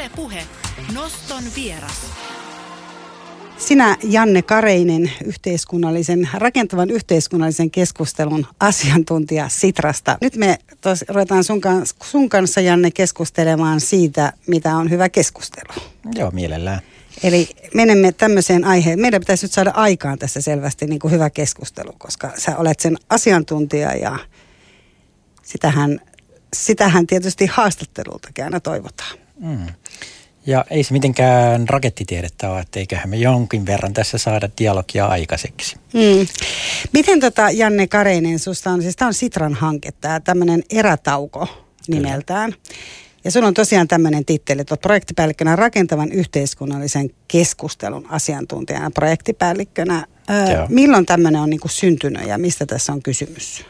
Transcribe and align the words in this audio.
Ylepuhe 0.00 0.42
Noston 0.94 1.44
vieras. 1.56 2.06
Sinä, 3.56 3.96
Janne 4.02 4.42
Kareinen, 4.42 5.12
yhteiskunnallisen, 5.24 6.28
rakentavan 6.34 6.90
yhteiskunnallisen 6.90 7.70
keskustelun 7.70 8.46
asiantuntija 8.60 9.48
Sitrasta. 9.48 10.18
Nyt 10.20 10.36
me 10.36 10.58
tos, 10.80 11.04
ruvetaan 11.08 11.44
sun, 11.44 11.60
kans, 11.60 11.94
sun 12.02 12.28
kanssa, 12.28 12.60
Janne, 12.60 12.90
keskustelemaan 12.90 13.80
siitä, 13.80 14.32
mitä 14.46 14.76
on 14.76 14.90
hyvä 14.90 15.08
keskustelu. 15.08 15.82
Joo, 16.14 16.30
mielellään. 16.30 16.80
Eli 17.22 17.48
menemme 17.74 18.12
tämmöiseen 18.12 18.64
aiheen. 18.64 19.00
Meidän 19.00 19.20
pitäisi 19.20 19.44
nyt 19.44 19.52
saada 19.52 19.70
aikaan 19.70 20.18
tässä 20.18 20.40
selvästi 20.40 20.86
niin 20.86 21.00
kuin 21.00 21.12
hyvä 21.12 21.30
keskustelu, 21.30 21.92
koska 21.98 22.32
sä 22.38 22.56
olet 22.56 22.80
sen 22.80 22.96
asiantuntija 23.08 23.96
ja 23.96 24.18
sitähän, 25.42 26.00
sitähän 26.56 27.06
tietysti 27.06 27.46
haastattelultakin 27.46 28.44
aina 28.44 28.60
toivotaan. 28.60 29.18
Mm. 29.40 29.66
Ja 30.50 30.64
ei 30.70 30.82
se 30.82 30.92
mitenkään 30.92 31.68
rakettitiedettä 31.68 32.50
ole, 32.50 32.60
että 32.60 32.78
eiköhän 32.78 33.10
me 33.10 33.16
jonkin 33.16 33.66
verran 33.66 33.92
tässä 33.92 34.18
saada 34.18 34.48
dialogia 34.58 35.06
aikaiseksi. 35.06 35.76
Mm. 35.92 36.26
Miten 36.92 37.20
tota, 37.20 37.50
Janne 37.50 37.86
Kareinen, 37.86 38.38
susta 38.38 38.70
on, 38.70 38.82
siis 38.82 38.96
tämä 38.96 39.06
on 39.06 39.14
Sitran 39.14 39.54
hanke, 39.54 39.90
tämä 40.00 40.20
tämmöinen 40.20 40.62
erätauko 40.70 41.48
nimeltään. 41.88 42.52
Kyllä. 42.52 42.64
Ja 43.24 43.30
sulla 43.30 43.46
on 43.46 43.54
tosiaan 43.54 43.88
tämmöinen 43.88 44.24
titteli, 44.24 44.60
että 44.60 44.76
projektipäällikkönä 44.76 45.56
rakentavan 45.56 46.12
yhteiskunnallisen 46.12 47.10
keskustelun 47.28 48.06
asiantuntijana 48.08 48.90
projektipäällikkönä. 48.90 50.06
Öö, 50.30 50.66
milloin 50.68 51.06
tämmöinen 51.06 51.40
on 51.40 51.50
niin 51.50 51.60
kuin 51.60 51.72
syntynyt 51.72 52.26
ja 52.26 52.38
mistä 52.38 52.66
tässä 52.66 52.92
on 52.92 53.02
kysymys? 53.02 53.64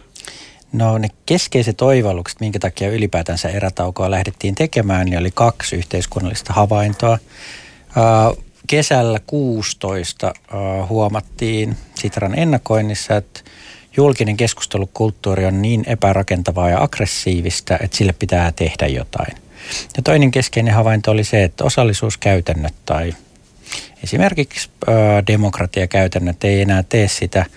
No 0.72 0.98
ne 0.98 1.08
keskeiset 1.26 1.82
oivallukset, 1.82 2.40
minkä 2.40 2.58
takia 2.58 2.90
ylipäätänsä 2.90 3.48
erätaukoa 3.48 4.10
lähdettiin 4.10 4.54
tekemään, 4.54 5.06
niin 5.06 5.18
oli 5.18 5.30
kaksi 5.34 5.76
yhteiskunnallista 5.76 6.52
havaintoa. 6.52 7.18
Kesällä 8.66 9.20
16 9.26 10.32
huomattiin 10.88 11.76
Sitran 11.94 12.38
ennakoinnissa, 12.38 13.16
että 13.16 13.40
julkinen 13.96 14.36
keskustelukulttuuri 14.36 15.46
on 15.46 15.62
niin 15.62 15.84
epärakentavaa 15.86 16.70
ja 16.70 16.82
aggressiivista, 16.82 17.78
että 17.80 17.96
sille 17.96 18.12
pitää 18.12 18.52
tehdä 18.52 18.86
jotain. 18.86 19.36
Ja 19.96 20.02
toinen 20.02 20.30
keskeinen 20.30 20.74
havainto 20.74 21.10
oli 21.10 21.24
se, 21.24 21.44
että 21.44 21.64
osallisuuskäytännöt 21.64 22.74
tai 22.86 23.14
esimerkiksi 24.04 24.70
demokratiakäytännöt 25.26 26.44
ei 26.44 26.60
enää 26.60 26.82
tee 26.82 27.08
sitä– 27.08 27.46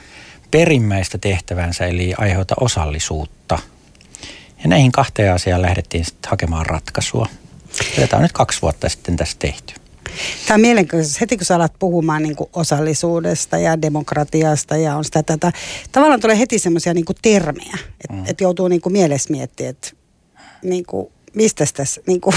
perimmäistä 0.54 1.18
tehtävänsä, 1.18 1.86
eli 1.86 2.14
aiheuta 2.18 2.56
osallisuutta. 2.60 3.60
Ja 4.64 4.70
näihin 4.70 4.92
kahteen 4.92 5.34
asiaan 5.34 5.62
lähdettiin 5.62 6.06
sitten 6.06 6.30
hakemaan 6.30 6.66
ratkaisua. 6.66 7.28
Tätä 7.96 8.16
on 8.16 8.22
nyt 8.22 8.32
kaksi 8.32 8.62
vuotta 8.62 8.90
sitten 8.90 9.16
tässä 9.16 9.38
tehty. 9.40 9.74
Tämä 10.48 10.56
on 10.56 10.62
mielenkiintoista. 10.62 11.18
Heti 11.22 11.38
kun 11.38 11.46
sä 11.46 11.56
alat 11.56 11.74
puhumaan 11.80 12.24
niin 12.24 12.36
kuin 12.36 12.50
osallisuudesta 12.54 13.58
ja 13.58 13.82
demokratiasta 13.82 14.78
ja 14.78 14.96
on 14.96 15.06
sitä 15.06 15.24
tätä, 15.24 15.52
tavallaan 15.92 16.20
tulee 16.20 16.40
heti 16.40 16.60
semmoisia 16.60 16.94
niin 16.94 17.06
termejä, 17.22 17.78
että 18.02 18.14
mm. 18.14 18.24
et 18.28 18.42
joutuu 18.42 18.68
niin 18.68 18.82
kuin 18.82 18.94
mielessä 18.94 19.32
miettimään, 19.32 19.70
että 19.70 19.92
niin 20.64 20.86
kuin 20.86 21.08
mistä 21.36 21.66
tässä, 21.74 22.02
niin 22.08 22.22
kuin, 22.22 22.36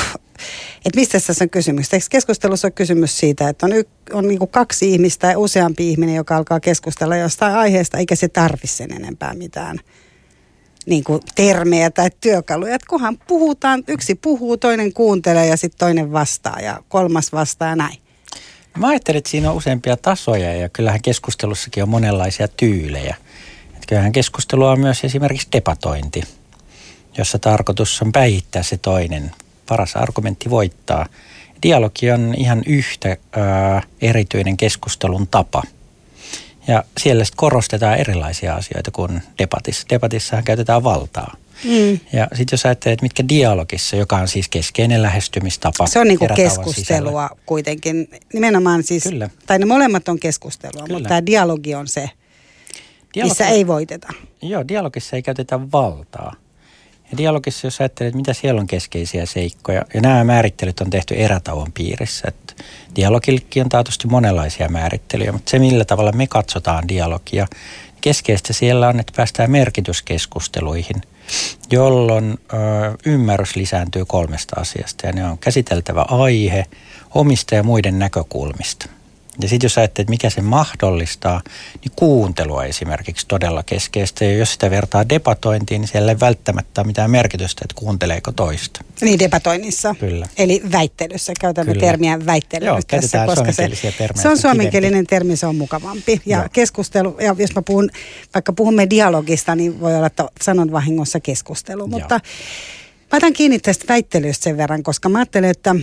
että 0.86 0.96
mistä 1.00 1.20
tässä 1.20 1.44
on 1.44 1.50
kysymys. 1.50 1.92
Eikö 1.92 2.06
keskustelussa 2.10 2.68
on 2.68 2.72
kysymys 2.72 3.18
siitä, 3.18 3.48
että 3.48 3.66
on, 3.66 3.72
y, 3.72 3.84
on 4.12 4.28
niin 4.28 4.38
kuin 4.38 4.50
kaksi 4.50 4.92
ihmistä 4.92 5.30
ja 5.30 5.38
useampi 5.38 5.90
ihminen, 5.90 6.14
joka 6.14 6.36
alkaa 6.36 6.60
keskustella 6.60 7.16
jostain 7.16 7.54
aiheesta, 7.54 7.98
eikä 7.98 8.14
se 8.16 8.28
tarvi 8.28 8.66
sen 8.66 8.92
enempää 8.92 9.34
mitään 9.34 9.78
niin 10.86 11.04
kuin 11.04 11.22
termejä 11.34 11.90
tai 11.90 12.10
työkaluja. 12.20 12.74
Että 12.74 12.86
kunhan 12.90 13.18
puhutaan, 13.28 13.84
yksi 13.88 14.14
puhuu, 14.14 14.56
toinen 14.56 14.92
kuuntelee 14.92 15.46
ja 15.46 15.56
sitten 15.56 15.78
toinen 15.78 16.12
vastaa 16.12 16.60
ja 16.60 16.82
kolmas 16.88 17.32
vastaa 17.32 17.68
ja 17.68 17.76
näin. 17.76 17.98
Mä 18.78 18.88
ajattelen, 18.88 19.18
että 19.18 19.30
siinä 19.30 19.50
on 19.50 19.56
useampia 19.56 19.96
tasoja 19.96 20.54
ja 20.54 20.68
kyllähän 20.68 21.02
keskustelussakin 21.02 21.82
on 21.82 21.88
monenlaisia 21.88 22.48
tyylejä. 22.48 23.16
Että 23.68 23.86
kyllähän 23.88 24.12
keskustelua 24.12 24.70
on 24.70 24.80
myös 24.80 25.04
esimerkiksi 25.04 25.48
debatointi– 25.52 26.22
jossa 27.18 27.38
tarkoitus 27.38 28.02
on 28.02 28.12
päihittää 28.12 28.62
se 28.62 28.76
toinen. 28.76 29.30
Paras 29.68 29.96
argumentti 29.96 30.50
voittaa. 30.50 31.06
Dialogi 31.62 32.10
on 32.10 32.34
ihan 32.36 32.62
yhtä 32.66 33.16
ää, 33.32 33.82
erityinen 34.00 34.56
keskustelun 34.56 35.26
tapa. 35.26 35.62
Ja 36.68 36.84
siellä 36.98 37.24
korostetaan 37.36 37.98
erilaisia 37.98 38.54
asioita 38.54 38.90
kuin 38.90 39.22
debatissa. 39.38 39.86
Debatissahan 39.90 40.44
käytetään 40.44 40.84
valtaa. 40.84 41.36
Mm. 41.64 42.00
Ja 42.12 42.28
sitten 42.34 42.52
jos 42.52 42.66
ajattelee, 42.66 42.92
että 42.92 43.02
mitkä 43.04 43.28
dialogissa, 43.28 43.96
joka 43.96 44.16
on 44.16 44.28
siis 44.28 44.48
keskeinen 44.48 45.02
lähestymistapa. 45.02 45.86
Se 45.86 45.98
on 45.98 46.08
niinku 46.08 46.26
keskustelua 46.36 46.74
sisällä. 46.74 47.42
kuitenkin. 47.46 48.08
Nimenomaan 48.32 48.82
siis, 48.82 49.02
Kyllä. 49.02 49.30
tai 49.46 49.58
ne 49.58 49.64
molemmat 49.64 50.08
on 50.08 50.20
keskustelua, 50.20 50.82
Kyllä. 50.86 50.98
mutta 50.98 51.08
tämä 51.08 51.26
dialogi 51.26 51.74
on 51.74 51.88
se, 51.88 52.10
Dialogi, 53.14 53.30
missä 53.30 53.48
ei 53.48 53.66
voiteta. 53.66 54.08
Joo, 54.42 54.68
dialogissa 54.68 55.16
ei 55.16 55.22
käytetä 55.22 55.72
valtaa. 55.72 56.34
Ja 57.10 57.16
dialogissa, 57.16 57.66
jos 57.66 57.80
ajattelet, 57.80 58.14
mitä 58.14 58.32
siellä 58.32 58.60
on 58.60 58.66
keskeisiä 58.66 59.26
seikkoja, 59.26 59.84
ja 59.94 60.00
nämä 60.00 60.24
määrittelyt 60.24 60.80
on 60.80 60.90
tehty 60.90 61.14
erätauon 61.14 61.72
piirissä. 61.72 62.28
Että 62.28 62.64
dialogillekin 62.96 63.62
on 63.62 63.68
taatusti 63.68 64.08
monenlaisia 64.08 64.68
määrittelyjä, 64.68 65.32
mutta 65.32 65.50
se 65.50 65.58
millä 65.58 65.84
tavalla 65.84 66.12
me 66.12 66.26
katsotaan 66.26 66.88
dialogia, 66.88 67.46
keskeistä 68.00 68.52
siellä 68.52 68.88
on, 68.88 69.00
että 69.00 69.12
päästään 69.16 69.50
merkityskeskusteluihin, 69.50 71.02
jolloin 71.70 72.38
ö, 72.52 72.56
ymmärrys 73.06 73.56
lisääntyy 73.56 74.04
kolmesta 74.04 74.60
asiasta, 74.60 75.06
ja 75.06 75.12
ne 75.12 75.24
on 75.24 75.38
käsiteltävä 75.38 76.02
aihe 76.08 76.66
omista 77.14 77.54
ja 77.54 77.62
muiden 77.62 77.98
näkökulmista. 77.98 78.95
Ja 79.40 79.48
sitten 79.48 79.64
jos 79.64 79.78
ajattelet, 79.78 80.08
mikä 80.08 80.30
se 80.30 80.42
mahdollistaa, 80.42 81.42
niin 81.84 81.92
kuuntelua 81.96 82.64
esimerkiksi 82.64 83.26
todella 83.28 83.62
keskeistä. 83.62 84.24
Ja 84.24 84.36
jos 84.36 84.52
sitä 84.52 84.70
vertaa 84.70 85.08
debatointiin, 85.08 85.80
niin 85.80 85.88
siellä 85.88 86.12
ei 86.12 86.20
välttämättä 86.20 86.80
ole 86.80 86.86
mitään 86.86 87.10
merkitystä, 87.10 87.62
että 87.64 87.74
kuunteleeko 87.74 88.32
toista. 88.32 88.84
Niin 89.00 89.18
debatoinnissa. 89.18 89.94
Kyllä. 90.00 90.26
Eli 90.38 90.62
väittelyssä. 90.72 91.32
Käytämme 91.40 91.72
Kyllä. 91.72 91.86
termiä 91.86 92.26
väittely 92.26 92.66
Joo, 92.66 92.80
tässä, 92.86 93.26
koska 93.26 93.52
se, 93.52 93.68
termejä, 93.98 94.22
se 94.22 94.28
on 94.28 94.38
suomenkielinen 94.38 95.06
termi, 95.06 95.36
se 95.36 95.46
on 95.46 95.56
mukavampi. 95.56 96.20
Ja 96.26 96.38
Joo. 96.38 96.48
keskustelu, 96.52 97.16
ja 97.20 97.34
jos 97.38 97.54
mä 97.54 97.62
puhun, 97.62 97.90
vaikka 98.34 98.52
puhumme 98.52 98.90
dialogista, 98.90 99.54
niin 99.54 99.80
voi 99.80 99.96
olla, 99.96 100.06
että 100.06 100.28
sanon 100.42 100.72
vahingossa 100.72 101.20
keskustelu. 101.20 101.80
Joo. 101.80 101.88
Mutta 101.88 102.20
mä 103.12 103.16
otan 103.16 103.32
kiinni 103.32 103.58
tästä 103.58 103.84
väittelystä 103.88 104.44
sen 104.44 104.56
verran, 104.56 104.82
koska 104.82 105.08
mä 105.08 105.18
ajattelen, 105.18 105.50
että 105.50 105.74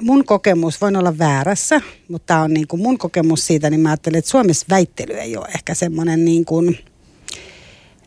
mun 0.00 0.24
kokemus, 0.24 0.80
voin 0.80 0.96
olla 0.96 1.18
väärässä, 1.18 1.80
mutta 2.08 2.26
tämä 2.26 2.42
on 2.42 2.54
niin 2.54 2.66
kuin 2.66 2.82
mun 2.82 2.98
kokemus 2.98 3.46
siitä, 3.46 3.70
niin 3.70 3.80
mä 3.80 3.88
ajattelen, 3.88 4.18
että 4.18 4.30
Suomessa 4.30 4.66
väittely 4.70 5.14
ei 5.14 5.36
ole 5.36 5.48
ehkä 5.54 5.74
semmoinen 5.74 6.24
niin 6.24 6.44
kuin, 6.44 6.78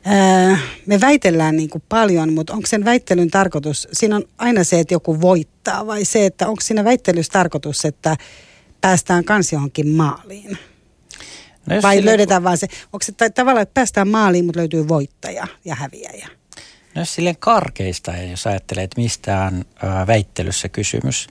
ää, 0.05 0.57
me 0.85 1.01
väitellään 1.01 1.55
niin 1.57 1.69
kuin 1.69 1.83
paljon, 1.89 2.33
mutta 2.33 2.53
onko 2.53 2.67
sen 2.67 2.85
väittelyn 2.85 3.31
tarkoitus, 3.31 3.88
siinä 3.94 4.16
on 4.16 4.23
aina 4.38 4.63
se, 4.63 4.79
että 4.79 4.94
joku 4.94 5.22
voittaa 5.22 5.88
vai 5.88 6.05
se, 6.05 6.25
että 6.25 6.47
onko 6.47 6.61
siinä 6.61 6.83
väittelyssä 6.83 7.31
tarkoitus, 7.31 7.85
että 7.85 8.17
päästään 8.81 9.23
kans 9.23 9.53
johonkin 9.53 9.88
maaliin? 9.88 10.57
No 11.66 11.81
vai 11.81 11.95
sille... 11.95 12.09
löydetään 12.09 12.44
vaan 12.44 12.57
se, 12.57 12.67
onko 12.94 13.03
se 13.03 13.29
tavallaan, 13.29 13.61
että 13.61 13.73
päästään 13.73 14.07
maaliin, 14.07 14.45
mutta 14.45 14.59
löytyy 14.59 14.88
voittaja 14.88 15.47
ja 15.66 15.75
häviäjä? 15.75 16.27
No 16.95 17.01
jos 17.01 17.16
silleen 17.16 17.38
karkeista, 17.39 18.17
jos 18.17 18.47
ajattelee, 18.47 18.83
että 18.83 19.01
mistä 19.01 19.44
on 19.44 19.66
väittelyssä 20.07 20.69
kysymys, 20.69 21.27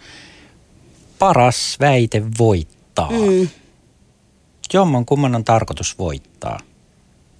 paras 1.19 1.77
väite 1.81 2.23
voittaa. 2.39 3.11
Mm. 3.11 3.49
Jomman 4.73 5.05
kumman 5.05 5.34
on 5.34 5.45
tarkoitus 5.45 5.99
voittaa. 5.99 6.61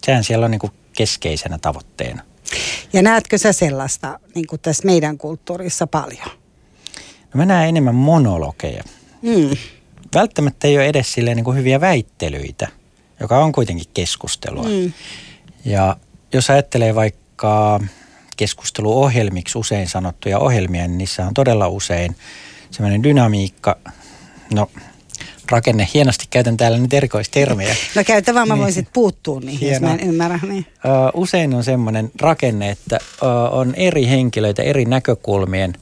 Sehän 0.03 0.25
siellä 0.25 0.45
on 0.45 0.51
niin 0.51 0.59
kuin 0.59 0.73
keskeisenä 0.97 1.59
tavoitteena. 1.59 2.23
Ja 2.93 3.03
näetkö 3.03 3.39
sä 3.39 3.53
sellaista 3.53 4.21
niin 4.35 4.47
kuin 4.47 4.61
tässä 4.61 4.87
meidän 4.87 5.19
kulttuurissa 5.19 5.87
paljon? 5.87 6.29
No 7.21 7.39
mä 7.39 7.47
näen 7.47 7.69
enemmän 7.69 7.95
monologeja. 7.95 8.83
Mm. 9.23 9.57
Välttämättä 10.15 10.69
ei 10.69 10.77
ole 10.77 10.87
edes 10.87 11.13
silleen 11.13 11.37
niin 11.37 11.45
kuin 11.45 11.57
hyviä 11.57 11.81
väittelyitä, 11.81 12.69
joka 13.21 13.39
on 13.39 13.53
kuitenkin 13.53 13.87
keskustelua. 13.95 14.63
Mm. 14.65 14.93
Ja 15.65 15.97
jos 16.33 16.51
ajattelee 16.51 16.95
vaikka 16.95 17.81
keskusteluohjelmiksi 18.37 19.59
usein 19.59 19.89
sanottuja 19.89 20.39
ohjelmia, 20.39 20.87
niin 20.87 20.99
niissä 20.99 21.27
on 21.27 21.35
todella 21.35 21.69
usein– 21.69 22.17
semmoinen 22.71 23.03
dynamiikka, 23.03 23.77
no 24.55 24.71
rakenne, 25.51 25.89
hienosti 25.95 26.25
käytän 26.31 26.57
täällä 26.57 26.79
nyt 26.79 26.95
erikoistermejä. 26.95 27.77
No 27.95 28.05
käytä 28.05 28.35
vaan, 28.35 28.49
mä 28.49 28.55
niin. 28.55 28.63
voisin 28.63 28.89
puuttua 28.93 29.41
niihin, 29.41 29.59
Hieno. 29.59 29.75
jos 29.75 29.83
mä 29.83 29.95
en 29.95 30.09
ymmärrä. 30.09 30.41
Niin. 30.49 30.67
Uh, 30.69 31.23
usein 31.23 31.55
on 31.55 31.65
semmoinen 31.65 32.11
rakenne, 32.21 32.71
että 32.71 32.99
uh, 33.23 33.59
on 33.59 33.75
eri 33.75 34.07
henkilöitä 34.07 34.63
eri 34.63 34.85
näkökulmien 34.85 35.73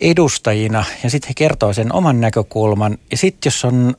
edustajina 0.00 0.84
ja 1.02 1.10
sitten 1.10 1.28
he 1.28 1.34
kertoo 1.36 1.72
sen 1.72 1.92
oman 1.92 2.20
näkökulman. 2.20 2.98
Ja 3.10 3.16
sitten 3.16 3.50
jos 3.50 3.64
on 3.64 3.94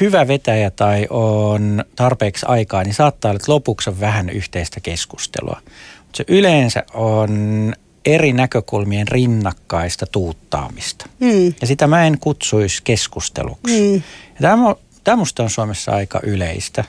hyvä 0.00 0.28
vetäjä 0.28 0.70
tai 0.70 1.06
on 1.10 1.84
tarpeeksi 1.96 2.46
aikaa, 2.48 2.84
niin 2.84 2.94
saattaa 2.94 3.28
olla, 3.28 3.36
että 3.36 3.52
lopuksi 3.52 3.90
on 3.90 4.00
vähän 4.00 4.30
yhteistä 4.30 4.80
keskustelua. 4.80 5.60
Mutta 5.98 6.16
se 6.16 6.24
yleensä 6.28 6.84
on 6.94 7.72
eri 8.04 8.32
näkökulmien 8.32 9.08
rinnakkaista 9.08 10.06
tuuttaamista. 10.06 11.08
Mm. 11.20 11.54
Ja 11.60 11.66
sitä 11.66 11.86
mä 11.86 12.06
en 12.06 12.18
kutsuisi 12.18 12.82
keskusteluksi. 12.84 13.92
Mm. 13.92 14.02
Tämä, 14.40 14.74
tämä 15.04 15.16
musta 15.16 15.42
on 15.42 15.50
Suomessa 15.50 15.92
aika 15.92 16.20
yleistä. 16.22 16.84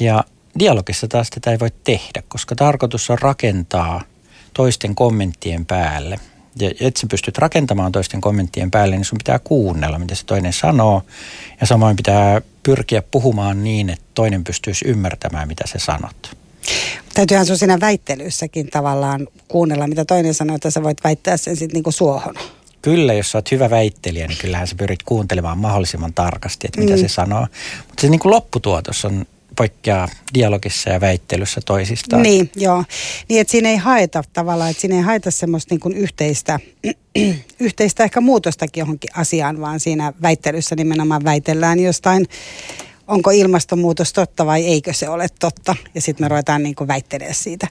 Ja 0.00 0.24
dialogissa 0.58 1.08
taas 1.08 1.30
tätä 1.30 1.50
ei 1.50 1.58
voi 1.58 1.70
tehdä, 1.84 2.22
koska 2.28 2.54
tarkoitus 2.54 3.10
on 3.10 3.18
rakentaa 3.18 4.02
toisten 4.54 4.94
kommenttien 4.94 5.66
päälle. 5.66 6.20
Ja 6.60 6.70
että 6.80 7.00
sä 7.00 7.06
pystyt 7.10 7.38
rakentamaan 7.38 7.92
toisten 7.92 8.20
kommenttien 8.20 8.70
päälle, 8.70 8.96
niin 8.96 9.04
sun 9.04 9.18
pitää 9.18 9.38
kuunnella, 9.38 9.98
mitä 9.98 10.14
se 10.14 10.26
toinen 10.26 10.52
sanoo. 10.52 11.02
Ja 11.60 11.66
samoin 11.66 11.96
pitää 11.96 12.40
pyrkiä 12.62 13.02
puhumaan 13.02 13.64
niin, 13.64 13.90
että 13.90 14.04
toinen 14.14 14.44
pystyisi 14.44 14.88
ymmärtämään, 14.88 15.48
mitä 15.48 15.64
se 15.66 15.78
sanot. 15.78 16.36
Täytyyhän 17.14 17.46
sun 17.46 17.58
siinä 17.58 17.80
väittelyssäkin 17.80 18.66
tavallaan 18.66 19.28
kuunnella, 19.48 19.86
mitä 19.86 20.04
toinen 20.04 20.34
sanoo, 20.34 20.56
että 20.56 20.70
sä 20.70 20.82
voit 20.82 21.04
väittää 21.04 21.36
sen 21.36 21.56
sitten 21.56 21.74
niinku 21.74 21.92
suohon. 21.92 22.34
Kyllä, 22.82 23.14
jos 23.14 23.30
sä 23.30 23.38
oot 23.38 23.50
hyvä 23.50 23.70
väittelijä, 23.70 24.26
niin 24.26 24.38
kyllähän 24.38 24.66
sä 24.66 24.74
pyrit 24.74 25.02
kuuntelemaan 25.02 25.58
mahdollisimman 25.58 26.14
tarkasti, 26.14 26.66
että 26.66 26.80
mitä 26.80 26.96
mm. 26.96 27.00
se 27.00 27.08
sanoo. 27.08 27.46
Mutta 27.86 28.00
se 28.00 28.08
niin 28.08 28.20
kuin 28.20 28.32
lopputuotos 28.32 29.04
on 29.04 29.26
poikkeaa 29.56 30.08
dialogissa 30.34 30.90
ja 30.90 31.00
väittelyssä 31.00 31.60
toisistaan. 31.66 32.22
Niin, 32.22 32.50
joo. 32.56 32.84
Niin, 33.28 33.40
että 33.40 33.50
siinä 33.50 33.68
ei 33.68 33.76
haeta 33.76 34.22
tavallaan, 34.32 34.70
että 34.70 34.80
siinä 34.80 34.96
ei 34.96 35.02
haeta 35.02 35.30
semmoista 35.30 35.74
niin 35.74 35.80
kuin 35.80 35.96
yhteistä, 35.96 36.60
yhteistä 37.60 38.04
ehkä 38.04 38.20
muutostakin 38.20 38.80
johonkin 38.80 39.10
asiaan, 39.16 39.60
vaan 39.60 39.80
siinä 39.80 40.12
väittelyssä 40.22 40.76
nimenomaan 40.76 41.24
väitellään 41.24 41.80
jostain 41.80 42.26
onko 43.08 43.30
ilmastonmuutos 43.30 44.12
totta 44.12 44.46
vai 44.46 44.66
eikö 44.66 44.92
se 44.92 45.08
ole 45.08 45.26
totta. 45.40 45.76
Ja 45.94 46.00
sitten 46.00 46.24
me 46.24 46.28
ruvetaan 46.28 46.62
niin 46.62 46.74
kuin 46.74 46.88
väittelemään 46.88 47.34
siitä. 47.34 47.68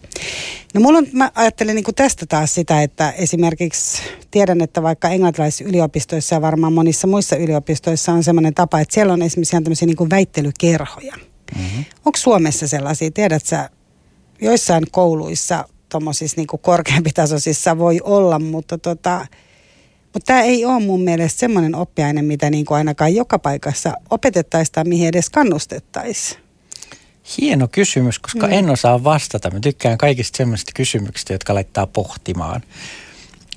No 0.73 0.81
mulla 0.81 0.97
on, 0.97 1.07
mä 1.13 1.31
ajattelen 1.35 1.75
niin 1.75 1.83
kuin 1.83 1.95
tästä 1.95 2.25
taas 2.25 2.53
sitä, 2.53 2.81
että 2.81 3.11
esimerkiksi 3.11 4.01
tiedän, 4.31 4.61
että 4.61 4.83
vaikka 4.83 5.09
englantilaisissa 5.09 5.63
yliopistoissa 5.63 6.35
ja 6.35 6.41
varmaan 6.41 6.73
monissa 6.73 7.07
muissa 7.07 7.35
yliopistoissa 7.35 8.11
on 8.11 8.23
sellainen 8.23 8.53
tapa, 8.53 8.79
että 8.79 8.93
siellä 8.93 9.13
on 9.13 9.21
esimerkiksi 9.21 9.55
ihan 9.55 9.63
tämmöisiä 9.63 9.85
niin 9.85 9.97
kuin 9.97 10.09
väittelykerhoja. 10.09 11.15
Mm-hmm. 11.55 11.85
Onko 12.05 12.17
Suomessa 12.17 12.67
sellaisia, 12.67 13.11
tiedät 13.11 13.45
sä, 13.45 13.69
joissain 14.41 14.83
kouluissa 14.91 15.65
tuommoisissa 15.89 16.37
niin 16.37 16.47
korkeampitasoisissa 16.61 17.77
voi 17.77 17.99
olla, 18.03 18.39
mutta 18.39 18.77
tota, 18.77 19.25
mutta 20.17 20.33
tämä 20.33 20.41
ei 20.41 20.65
ole 20.65 20.79
mun 20.79 21.01
mielestä 21.01 21.39
semmoinen 21.39 21.75
oppiaine, 21.75 22.21
mitä 22.21 22.49
niin 22.49 22.65
kuin 22.65 22.77
ainakaan 22.77 23.15
joka 23.15 23.39
paikassa 23.39 23.93
opetettaisiin 24.09 24.73
tai 24.73 24.83
mihin 24.83 25.07
edes 25.07 25.29
kannustettaisiin. 25.29 26.41
Hieno 27.37 27.67
kysymys, 27.67 28.19
koska 28.19 28.47
mm. 28.47 28.53
en 28.53 28.69
osaa 28.69 29.03
vastata. 29.03 29.51
Mä 29.51 29.59
tykkään 29.59 29.97
kaikista 29.97 30.37
semmoisista 30.37 30.71
kysymyksistä, 30.75 31.33
jotka 31.33 31.53
laittaa 31.53 31.87
pohtimaan. 31.87 32.61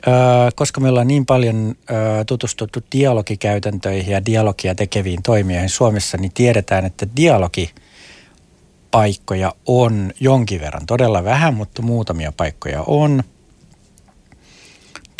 Öö, 0.06 0.12
koska 0.54 0.80
me 0.80 0.88
ollaan 0.88 1.08
niin 1.08 1.26
paljon 1.26 1.74
öö, 1.90 2.24
tutustuttu 2.24 2.80
dialogikäytäntöihin 2.92 4.12
ja 4.12 4.26
dialogia 4.26 4.74
tekeviin 4.74 5.22
toimijoihin 5.22 5.68
Suomessa, 5.68 6.18
niin 6.18 6.32
tiedetään, 6.32 6.84
että 6.84 7.06
dialogipaikkoja 7.16 9.54
on 9.66 10.12
jonkin 10.20 10.60
verran. 10.60 10.86
Todella 10.86 11.24
vähän, 11.24 11.54
mutta 11.54 11.82
muutamia 11.82 12.32
paikkoja 12.36 12.82
on– 12.82 13.22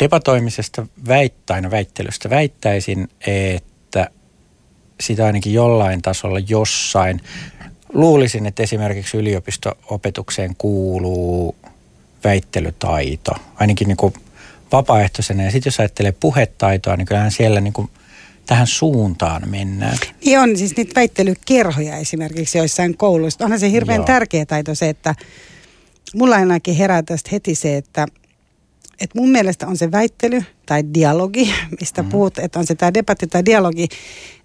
debatoimisesta 0.01 0.87
väittäin, 1.07 1.71
väittelystä 1.71 2.29
väittäisin, 2.29 3.09
että 3.27 4.09
sitä 5.01 5.25
ainakin 5.25 5.53
jollain 5.53 6.01
tasolla 6.01 6.39
jossain. 6.39 7.21
Luulisin, 7.93 8.45
että 8.45 8.63
esimerkiksi 8.63 9.17
yliopisto-opetukseen 9.17 10.55
kuuluu 10.57 11.55
väittelytaito, 12.23 13.31
ainakin 13.55 13.87
niin 13.87 13.97
kuin 13.97 14.13
vapaaehtoisena. 14.71 15.43
Ja 15.43 15.51
sitten 15.51 15.67
jos 15.67 15.79
ajattelee 15.79 16.11
puhetaitoa, 16.11 16.95
niin 16.95 17.05
kyllähän 17.05 17.31
siellä 17.31 17.61
niin 17.61 17.73
kuin 17.73 17.89
tähän 18.45 18.67
suuntaan 18.67 19.49
mennään. 19.49 19.97
Niin 20.25 20.39
on 20.39 20.57
siis 20.57 20.77
niitä 20.77 20.95
väittelykerhoja 20.95 21.97
esimerkiksi 21.97 22.57
joissain 22.57 22.97
kouluissa. 22.97 23.45
Onhan 23.45 23.59
se 23.59 23.71
hirveän 23.71 23.97
Joo. 23.97 24.05
tärkeä 24.05 24.45
taito 24.45 24.75
se, 24.75 24.89
että 24.89 25.15
mulla 26.15 26.35
ainakin 26.35 26.75
herää 26.75 27.03
tästä 27.03 27.29
heti 27.31 27.55
se, 27.55 27.77
että– 27.77 28.07
että 29.01 29.19
mun 29.19 29.29
mielestä 29.29 29.67
on 29.67 29.77
se 29.77 29.91
väittely 29.91 30.43
tai 30.65 30.83
dialogi, 30.93 31.53
mistä 31.79 32.03
mm. 32.03 32.09
puhut, 32.09 32.39
että 32.39 32.59
on 32.59 32.65
se 32.65 32.75
tämä 32.75 32.93
debatti 32.93 33.27
tai 33.27 33.45
dialogi, 33.45 33.87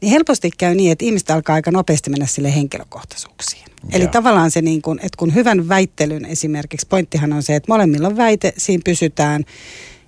niin 0.01 0.11
helposti 0.11 0.51
käy 0.59 0.75
niin, 0.75 0.93
että 0.93 1.05
ihmiset 1.05 1.31
alkaa 1.31 1.55
aika 1.55 1.71
nopeasti 1.71 2.11
mennä 2.11 2.27
sille 2.27 2.55
henkilökohtaisuuksiin. 2.55 3.63
Joo. 3.83 3.91
Eli 3.93 4.07
tavallaan 4.09 4.51
se 4.51 4.63
niin 4.63 4.83
kuin, 4.83 4.99
että 4.99 5.17
kun 5.19 5.35
hyvän 5.35 5.69
väittelyn 5.69 6.25
esimerkiksi, 6.25 6.87
pointtihan 6.87 7.33
on 7.33 7.43
se, 7.43 7.57
että 7.57 7.73
molemmilla 7.73 8.09
on 8.09 8.17
väite, 8.17 8.53
siinä 8.57 8.83
pysytään 8.85 9.45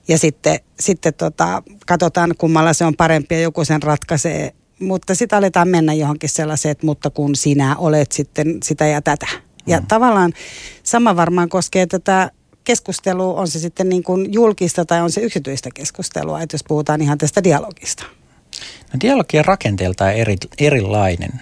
ja 0.09 0.19
sitten, 0.19 0.61
sitten 0.81 1.15
tota, 1.15 1.62
katsotaan 1.87 2.35
kummalla 2.39 2.73
se 2.73 2.85
on 2.85 2.97
parempi 2.97 3.35
ja 3.35 3.41
joku 3.41 3.65
sen 3.65 3.83
ratkaisee. 3.83 4.55
Mutta 4.81 5.15
sitten 5.15 5.37
aletaan 5.39 5.69
mennä 5.69 5.93
johonkin 5.93 6.29
sellaiseen, 6.29 6.73
että 6.73 6.87
mutta 6.87 7.11
kun 7.11 7.37
sinä 7.37 7.77
olet 7.77 8.12
sitten 8.12 8.59
sitä 8.62 8.87
ja 8.87 9.03
tätä. 9.03 9.27
Ja 9.67 9.81
mm. 9.81 9.87
tavallaan 9.87 10.33
sama 10.83 11.17
varmaan 11.17 11.49
koskee 11.49 11.87
tätä 11.87 12.31
keskustelu, 12.69 13.37
on 13.38 13.49
se 13.49 13.59
sitten 13.59 13.88
niin 13.88 14.03
kuin 14.03 14.32
julkista 14.32 14.85
tai 14.85 15.00
on 15.00 15.11
se 15.11 15.20
yksityistä 15.20 15.70
keskustelua, 15.75 16.43
että 16.43 16.55
jos 16.55 16.65
puhutaan 16.69 17.03
ihan 17.03 17.19
tästä 17.19 17.44
dialogista? 17.44 18.05
No 18.93 19.00
dialogi 19.00 19.38
on 19.38 19.44
rakenteeltaan 19.44 20.12
eri, 20.12 20.37
erilainen. 20.59 21.41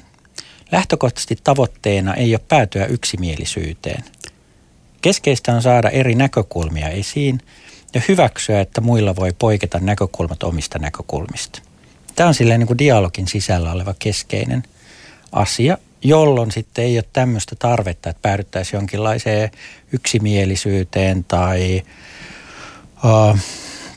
Lähtökohtaisesti 0.73 1.39
tavoitteena 1.45 2.15
ei 2.15 2.35
ole 2.35 2.41
päätyä 2.49 2.87
yksimielisyyteen. 2.87 4.05
Keskeistä 5.03 5.55
on 5.55 5.63
saada 5.63 5.91
eri 5.91 6.15
näkökulmia 6.15 6.89
esiin 6.89 7.41
ja 7.95 8.01
hyväksyä, 8.09 8.61
että 8.61 8.81
muilla 8.81 9.17
voi 9.17 9.33
poiketa 9.39 9.79
näkökulmat 9.79 10.43
omista 10.43 10.79
näkökulmista. 10.79 11.63
Tämä 12.15 12.29
on 12.29 12.35
silleen 12.35 12.61
niin 12.61 12.67
kuin 12.67 12.79
dialogin 12.79 13.29
sisällä 13.29 13.73
oleva 13.73 13.95
keskeinen 13.99 14.63
asia 15.33 15.79
jolloin 16.09 16.51
sitten 16.51 16.85
ei 16.85 16.99
ole 16.99 17.05
tämmöistä 17.13 17.57
tarvetta, 17.59 18.11
että 18.11 18.23
päädyttäisiin 18.23 18.79
jonkinlaiseen 18.79 19.51
yksimielisyyteen 19.93 21.25
tai 21.25 21.83
uh, 23.05 23.39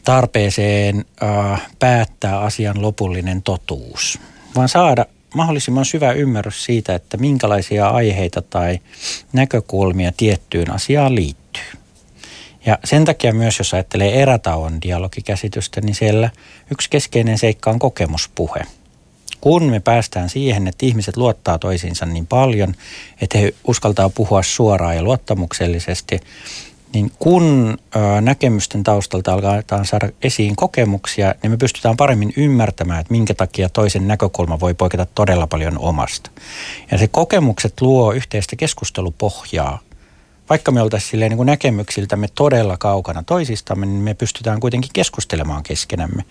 tarpeeseen 0.03 0.97
uh, 0.97 1.59
päättää 1.79 2.39
asian 2.39 2.81
lopullinen 2.81 3.41
totuus, 3.41 4.19
vaan 4.55 4.69
saada 4.69 5.05
mahdollisimman 5.35 5.85
syvä 5.85 6.11
ymmärrys 6.11 6.63
siitä, 6.63 6.95
että 6.95 7.17
minkälaisia 7.17 7.89
aiheita 7.89 8.41
tai 8.41 8.79
näkökulmia 9.33 10.11
tiettyyn 10.17 10.71
asiaan 10.71 11.15
liittyy. 11.15 11.63
Ja 12.65 12.77
sen 12.83 13.05
takia 13.05 13.33
myös, 13.33 13.59
jos 13.59 13.73
ajattelee 13.73 14.21
erätauon 14.21 14.81
dialogikäsitystä, 14.81 15.81
niin 15.81 15.95
siellä 15.95 16.29
yksi 16.71 16.89
keskeinen 16.89 17.37
seikka 17.37 17.69
on 17.69 17.79
kokemuspuhe– 17.79 18.63
kun 19.41 19.63
me 19.63 19.79
päästään 19.79 20.29
siihen, 20.29 20.67
että 20.67 20.85
ihmiset 20.85 21.17
luottaa 21.17 21.59
toisiinsa 21.59 22.05
niin 22.05 22.27
paljon, 22.27 22.73
että 23.21 23.37
he 23.37 23.53
uskaltaa 23.67 24.09
puhua 24.09 24.43
suoraan 24.43 24.95
ja 24.95 25.03
luottamuksellisesti, 25.03 26.19
niin 26.93 27.11
kun 27.19 27.77
näkemysten 28.21 28.83
taustalta 28.83 29.33
alkaa 29.33 29.83
saada 29.83 30.09
esiin 30.23 30.55
kokemuksia, 30.55 31.35
niin 31.43 31.51
me 31.51 31.57
pystytään 31.57 31.97
paremmin 31.97 32.33
ymmärtämään, 32.37 32.99
että 32.99 33.11
minkä 33.11 33.33
takia 33.33 33.69
toisen 33.69 34.07
näkökulma 34.07 34.59
voi 34.59 34.73
poiketa 34.73 35.07
todella 35.15 35.47
paljon 35.47 35.77
omasta. 35.77 36.31
Ja 36.91 36.97
se 36.97 37.07
kokemukset 37.07 37.81
luo 37.81 38.13
yhteistä 38.13 38.55
keskustelupohjaa 38.55 39.79
vaikka 40.49 40.71
me 40.71 40.81
oltaisiin 40.81 41.09
silleen 41.09 41.29
niin 41.29 41.37
kuin 41.37 41.47
näkemyksiltämme 41.47 42.27
todella 42.35 42.77
kaukana 42.77 43.23
toisistamme, 43.23 43.85
niin 43.85 44.01
me 44.01 44.13
pystytään 44.13 44.59
kuitenkin 44.59 44.89
keskustelemaan 44.93 45.63
keskenämme. 45.63 46.25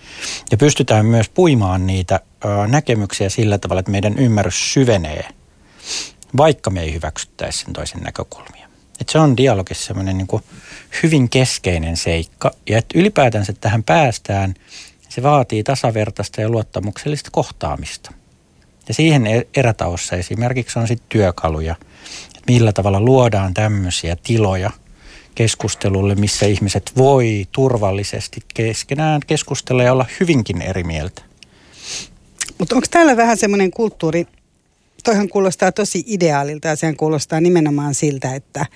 Ja 0.50 0.56
pystytään 0.56 1.06
myös 1.06 1.28
puimaan 1.28 1.86
niitä 1.86 2.20
ö, 2.44 2.48
näkemyksiä 2.66 3.28
sillä 3.28 3.58
tavalla, 3.58 3.80
että 3.80 3.90
meidän 3.90 4.18
ymmärrys 4.18 4.72
syvenee, 4.72 5.28
vaikka 6.36 6.70
me 6.70 6.80
ei 6.80 6.94
hyväksyttäisi 6.94 7.58
sen 7.58 7.72
toisen 7.72 8.00
näkökulmia. 8.00 8.68
Et 9.00 9.08
se 9.08 9.18
on 9.18 9.36
dialogissa 9.36 9.86
semmoinen 9.86 10.18
niin 10.18 10.42
hyvin 11.02 11.28
keskeinen 11.28 11.96
seikka. 11.96 12.50
Ja 12.68 12.78
että 12.78 12.98
ylipäätänsä 12.98 13.52
tähän 13.52 13.82
päästään, 13.82 14.54
se 15.08 15.22
vaatii 15.22 15.62
tasavertaista 15.62 16.40
ja 16.40 16.48
luottamuksellista 16.48 17.30
kohtaamista. 17.32 18.12
Ja 18.88 18.94
siihen 18.94 19.26
e-, 19.26 19.46
erätauossa 19.56 20.16
esimerkiksi 20.16 20.78
on 20.78 20.88
sitten 20.88 21.06
työkaluja– 21.08 21.76
millä 22.48 22.72
tavalla 22.72 23.00
luodaan 23.00 23.54
tämmöisiä 23.54 24.16
tiloja 24.22 24.70
keskustelulle, 25.34 26.14
missä 26.14 26.46
ihmiset 26.46 26.92
voi 26.96 27.46
turvallisesti 27.52 28.40
keskenään 28.54 29.20
keskustella 29.26 29.82
ja 29.82 29.92
olla 29.92 30.06
hyvinkin 30.20 30.62
eri 30.62 30.84
mieltä. 30.84 31.22
Mutta 32.58 32.74
onko 32.74 32.86
täällä 32.90 33.16
vähän 33.16 33.36
semmoinen 33.36 33.70
kulttuuri, 33.70 34.26
toihan 35.04 35.28
kuulostaa 35.28 35.72
tosi 35.72 36.04
ideaalilta 36.06 36.68
ja 36.68 36.76
sehän 36.76 36.96
kuulostaa 36.96 37.40
nimenomaan 37.40 37.94
siltä, 37.94 38.34
että 38.34 38.66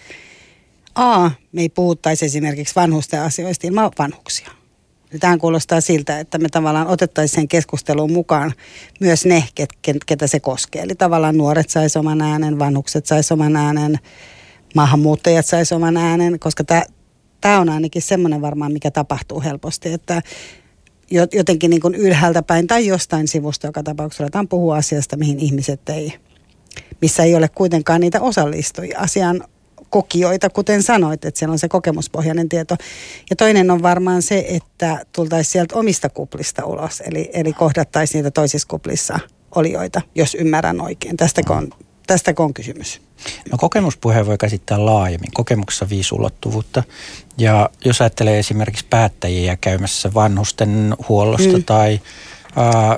A, 0.94 1.30
me 1.52 1.60
ei 1.60 1.68
puhuttaisi 1.68 2.24
esimerkiksi 2.24 2.74
vanhusten 2.76 3.22
asioista 3.22 3.66
ilman 3.66 3.90
vanhuksia. 3.98 4.61
Tähän 5.20 5.38
kuulostaa 5.38 5.80
siltä, 5.80 6.20
että 6.20 6.38
me 6.38 6.48
tavallaan 6.48 6.86
otettaisiin 6.86 7.34
sen 7.34 7.48
keskusteluun 7.48 8.12
mukaan 8.12 8.52
myös 9.00 9.26
ne, 9.26 9.44
ketä 10.06 10.26
se 10.26 10.40
koskee. 10.40 10.82
Eli 10.82 10.94
tavallaan 10.94 11.36
nuoret 11.36 11.70
saisi 11.70 11.98
oman 11.98 12.20
äänen, 12.20 12.58
vanhukset 12.58 13.06
saisi 13.06 13.34
oman 13.34 13.56
äänen, 13.56 13.98
maahanmuuttajat 14.74 15.46
saisi 15.46 15.74
oman 15.74 15.96
äänen, 15.96 16.38
koska 16.38 16.64
tämä 16.64 16.82
tämä 17.40 17.60
on 17.60 17.68
ainakin 17.68 18.02
semmoinen 18.02 18.42
varmaan, 18.42 18.72
mikä 18.72 18.90
tapahtuu 18.90 19.40
helposti, 19.40 19.92
että 19.92 20.22
jotenkin 21.32 21.70
niin 21.70 21.80
kuin 21.82 21.94
ylhäältä 21.94 22.42
päin 22.42 22.66
tai 22.66 22.86
jostain 22.86 23.28
sivusta 23.28 23.66
joka 23.66 23.82
tapauksessa 23.82 24.24
aletaan 24.24 24.48
puhua 24.48 24.76
asiasta, 24.76 25.16
mihin 25.16 25.38
ihmiset 25.38 25.88
ei, 25.88 26.12
missä 27.00 27.22
ei 27.22 27.34
ole 27.34 27.48
kuitenkaan 27.48 28.00
niitä 28.00 28.20
osallistujia, 28.20 28.98
asian 28.98 29.44
kokijoita, 29.92 30.50
kuten 30.50 30.82
sanoit, 30.82 31.24
että 31.24 31.38
siellä 31.38 31.52
on 31.52 31.58
se 31.58 31.68
kokemuspohjainen 31.68 32.48
tieto. 32.48 32.76
Ja 33.30 33.36
toinen 33.36 33.70
on 33.70 33.82
varmaan 33.82 34.22
se, 34.22 34.44
että 34.48 35.06
tultaisiin 35.12 35.52
sieltä 35.52 35.74
omista 35.74 36.08
kuplista 36.08 36.64
ulos, 36.64 37.00
eli, 37.00 37.30
eli 37.32 37.52
kohdattaisiin 37.52 38.18
niitä 38.18 38.30
toisissa 38.30 38.68
kuplissa 38.68 39.18
olijoita, 39.54 40.00
jos 40.14 40.34
ymmärrän 40.34 40.80
oikein. 40.80 41.16
Tästäkö 41.16 41.52
on, 41.52 41.70
tästäkö 42.06 42.42
on 42.42 42.54
kysymys? 42.54 43.00
No 43.52 43.58
kokemuspuhe 43.58 44.26
voi 44.26 44.38
käsittää 44.38 44.86
laajemmin. 44.86 45.32
Kokemuksessa 45.34 45.88
viisi 45.88 46.14
ulottuvuutta. 46.14 46.82
Ja 47.38 47.70
jos 47.84 48.00
ajattelee 48.00 48.38
esimerkiksi 48.38 48.86
päättäjiä 48.90 49.56
käymässä 49.60 50.14
vanhusten 50.14 50.94
huollosta 51.08 51.56
mm. 51.56 51.64
tai 51.64 52.00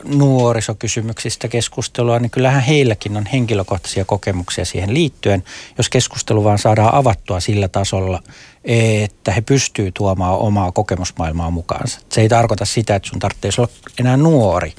nuorisokysymyksistä 0.05 1.49
keskustelua, 1.49 2.19
niin 2.19 2.31
kyllähän 2.31 2.63
heilläkin 2.63 3.17
on 3.17 3.27
henkilökohtaisia 3.27 4.05
kokemuksia 4.05 4.65
siihen 4.65 4.95
liittyen, 4.95 5.45
jos 5.79 5.89
keskustelu 5.89 6.45
vaan 6.45 6.59
saadaan 6.59 6.95
avattua 6.95 7.41
sillä 7.41 7.69
tasolla, 7.69 8.23
että 8.65 9.33
he 9.33 9.41
pystyy 9.41 9.93
tuomaan 9.93 10.39
omaa 10.39 10.73
kokemusmaailmaa 10.73 11.51
mukaansa. 11.51 12.01
Se 12.13 12.21
ei 12.21 12.29
tarkoita 12.29 12.65
sitä, 12.65 12.95
että 12.95 13.09
sun 13.09 13.19
tarvitsisi 13.19 13.61
olla 13.61 13.71
enää 13.99 14.17
nuori, 14.17 14.73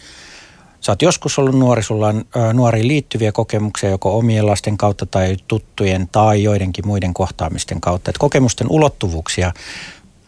Sä 0.86 0.92
oot 0.92 1.02
joskus 1.02 1.40
ollut 1.40 1.60
nuori, 1.60 1.84
sulla 1.84 2.08
on 2.08 2.26
nuoriin 2.54 2.88
liittyviä 2.88 3.32
kokemuksia 3.32 3.90
joko 3.90 4.18
omien 4.18 4.46
lasten 4.46 4.78
kautta 4.78 5.06
tai 5.06 5.38
tuttujen 5.48 6.10
tai 6.12 6.44
joidenkin 6.44 6.88
muiden 6.88 7.14
kohtaamisten 7.14 7.82
kautta. 7.82 8.10
Et 8.10 8.18
kokemusten 8.18 8.68
ulottuvuuksia 8.70 9.54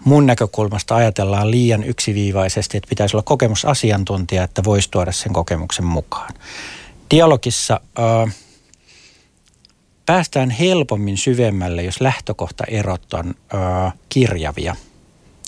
mun 0.08 0.26
näkökulmasta 0.26 0.96
ajatellaan 0.96 1.52
liian 1.52 1.84
yksiviivaisesti, 1.84 2.78
että 2.78 2.90
pitäisi 2.90 3.16
olla 3.16 3.24
kokemusasiantuntija, 3.24 4.44
että 4.44 4.64
voisi 4.64 4.92
tuoda 4.92 5.12
sen 5.12 5.34
kokemuksen 5.34 5.86
mukaan. 5.86 6.34
Dialogissa 7.12 7.80
ä, 8.00 8.28
päästään 10.06 10.50
helpommin 10.50 11.18
syvemmälle, 11.18 11.84
jos 11.84 12.02
lähtökohtaerot 12.02 13.14
on 13.14 13.30
ä, 13.30 13.92
kirjavia. 14.10 14.76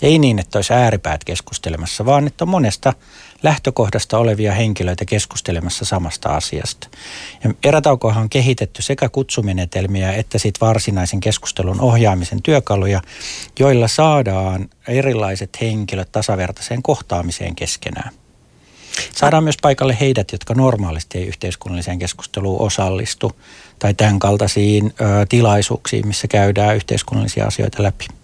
Ei 0.02 0.20
niin, 0.20 0.40
että 0.40 0.58
olisi 0.58 0.74
ääripäät 0.74 1.24
keskustelemassa, 1.24 2.06
vaan 2.06 2.28
että 2.28 2.44
on 2.44 2.50
monesta– 2.50 2.94
lähtökohdasta 3.44 4.18
olevia 4.18 4.54
henkilöitä 4.54 5.06
keskustelemassa 5.06 5.86
samasta 5.86 6.30
asiasta. 6.30 6.88
Ja 7.44 7.54
erätaukohan 7.64 8.22
on 8.22 8.30
kehitetty 8.30 8.82
sekä 8.82 9.10
kutsumenetelmiä 9.10 10.14
että 10.14 10.38
sit 10.38 10.62
varsinaisen 10.62 11.20
keskustelun 11.20 11.82
ohjaamisen 11.82 12.42
työkaluja, 12.42 13.02
joilla 13.60 13.88
saadaan 13.88 14.70
erilaiset 14.88 15.58
henkilöt 15.62 16.12
tasavertaiseen 16.12 16.84
kohtaamiseen 16.84 17.56
keskenään. 17.56 18.14
Saadaan 19.16 19.44
myös 19.44 19.58
paikalle 19.62 19.98
heidät, 20.00 20.32
jotka 20.32 20.54
normaalisti 20.54 21.18
ei 21.18 21.28
yhteiskunnalliseen 21.28 22.00
keskusteluun 22.00 22.62
osallistu 22.62 23.32
tai 23.80 23.94
tämän 23.94 24.20
kaltaisiin 24.20 24.86
ö, 24.86 25.26
tilaisuuksiin, 25.30 26.08
missä 26.08 26.28
käydään 26.28 26.76
yhteiskunnallisia 26.76 27.46
asioita 27.46 27.84
läpi. 27.84 28.19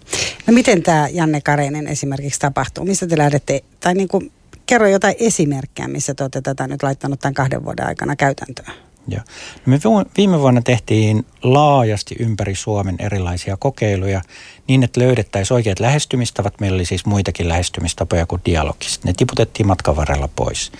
No 0.47 0.53
miten 0.53 0.83
tämä 0.83 1.07
Janne 1.11 1.41
Kareinen 1.41 1.87
esimerkiksi 1.87 2.39
tapahtuu? 2.39 2.85
Mistä 2.85 3.07
te 3.07 3.17
lähdette, 3.17 3.63
tai 3.79 3.93
niin 3.93 4.07
kuin 4.07 4.31
kerro 4.65 4.87
jotain 4.87 5.15
esimerkkejä, 5.19 5.87
missä 5.87 6.13
te 6.13 6.23
olette 6.23 6.41
tätä 6.41 6.67
nyt 6.67 6.83
laittanut 6.83 7.19
tämän 7.19 7.33
kahden 7.33 7.65
vuoden 7.65 7.87
aikana 7.87 8.15
käytäntöön. 8.15 8.71
Joo. 9.07 9.21
No 9.65 9.71
me 9.71 10.05
viime 10.17 10.39
vuonna 10.39 10.61
tehtiin 10.61 11.25
laajasti 11.43 12.15
ympäri 12.19 12.55
Suomen 12.55 12.95
erilaisia 12.99 13.57
kokeiluja 13.57 14.21
niin, 14.67 14.83
että 14.83 14.99
löydettäisiin 14.99 15.55
oikeat 15.55 15.79
lähestymistavat. 15.79 16.59
Meillä 16.59 16.75
oli 16.75 16.85
siis 16.85 17.05
muitakin 17.05 17.47
lähestymistapoja 17.47 18.25
kuin 18.25 18.41
dialogista. 18.45 19.07
Ne 19.07 19.13
tiputettiin 19.17 19.67
matkan 19.67 19.95
varrella 19.95 20.29
pois. 20.35 20.71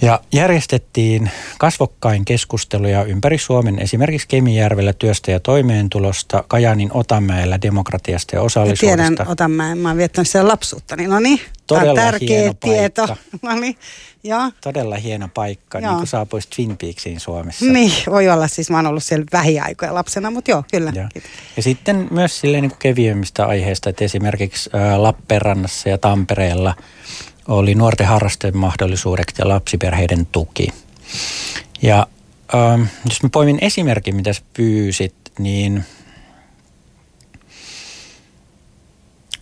Ja 0.00 0.20
järjestettiin 0.32 1.30
kasvokkain 1.58 2.24
keskusteluja 2.24 3.04
ympäri 3.04 3.38
Suomen, 3.38 3.78
esimerkiksi 3.78 4.28
Kemijärvellä 4.28 4.92
työstä 4.92 5.30
ja 5.30 5.40
toimeentulosta, 5.40 6.44
Kajanin 6.48 6.90
Otamäellä 6.92 7.62
demokratiasta 7.62 8.36
ja 8.36 8.42
osallisuudesta. 8.42 9.02
Mä 9.02 9.08
tiedän 9.08 9.28
Otamäen, 9.32 9.78
mä 9.78 9.88
oon 9.88 9.96
viettänyt 9.96 10.28
siellä 10.28 10.48
lapsuutta, 10.48 10.96
niin 10.96 11.10
no 11.10 11.20
niin, 11.20 11.40
Todella 11.66 11.94
tärkeä 11.94 12.38
hieno 12.38 12.54
tieto. 12.54 13.06
Paikka. 13.06 13.26
No 13.42 13.60
niin, 13.60 13.76
joo. 14.24 14.50
Todella 14.60 14.96
hieno 14.96 15.28
paikka, 15.34 15.78
joo. 15.78 15.90
niin 15.90 15.96
kuin 15.96 16.06
saapuisit 16.06 16.50
Twin 16.50 16.76
Peaksiin 16.76 17.20
Suomessa. 17.20 17.64
Niin, 17.64 17.92
voi 18.10 18.28
olla, 18.28 18.48
siis 18.48 18.70
mä 18.70 18.76
oon 18.76 18.86
ollut 18.86 19.04
siellä 19.04 19.26
vähiaikoja 19.32 19.94
lapsena, 19.94 20.30
mutta 20.30 20.50
joo, 20.50 20.64
kyllä. 20.70 20.92
Joo. 20.94 21.08
Ja 21.56 21.62
sitten 21.62 22.08
myös 22.10 22.40
silleen 22.40 22.62
niin 22.62 22.70
kuin 22.70 22.78
kevyemmistä 22.78 23.46
aiheista, 23.46 23.90
että 23.90 24.04
esimerkiksi 24.04 24.70
Lappeenrannassa 24.96 25.88
ja 25.88 25.98
Tampereella– 25.98 26.74
oli 27.48 27.74
nuorten 27.74 28.06
harrasteen 28.06 28.56
mahdollisuudet 28.56 29.32
ja 29.38 29.48
lapsiperheiden 29.48 30.26
tuki. 30.32 30.68
Ja 31.82 32.06
ähm, 32.54 32.82
jos 33.04 33.22
mä 33.22 33.28
poimin 33.28 33.58
esimerkin, 33.60 34.16
mitä 34.16 34.32
sä 34.32 34.42
pyysit, 34.54 35.14
niin 35.38 35.84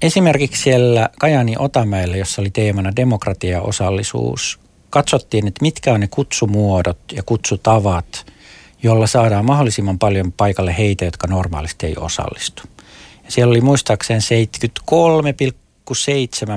esimerkiksi 0.03 0.63
siellä 0.63 1.09
Kajani 1.19 1.55
Otamäellä, 1.59 2.17
jossa 2.17 2.43
oli 2.43 2.51
teemana 2.51 2.97
demokratia 2.97 3.51
ja 3.51 3.63
osallisuus, 3.63 4.59
katsottiin, 4.91 5.47
että 5.47 5.63
mitkä 5.63 5.93
on 5.93 6.01
ne 6.01 6.09
kutsumuodot 6.09 6.99
ja 7.13 7.23
kutsutavat, 7.23 8.27
jolla 8.83 9.07
saadaan 9.07 9.45
mahdollisimman 9.45 9.99
paljon 9.99 10.33
paikalle 10.33 10.75
heitä, 10.79 11.05
jotka 11.05 11.27
normaalisti 11.27 11.87
ei 11.87 11.95
osallistu. 11.97 12.63
Ja 13.25 13.31
siellä 13.31 13.51
oli 13.51 13.61
muistaakseen 13.61 14.23
7 14.23 14.71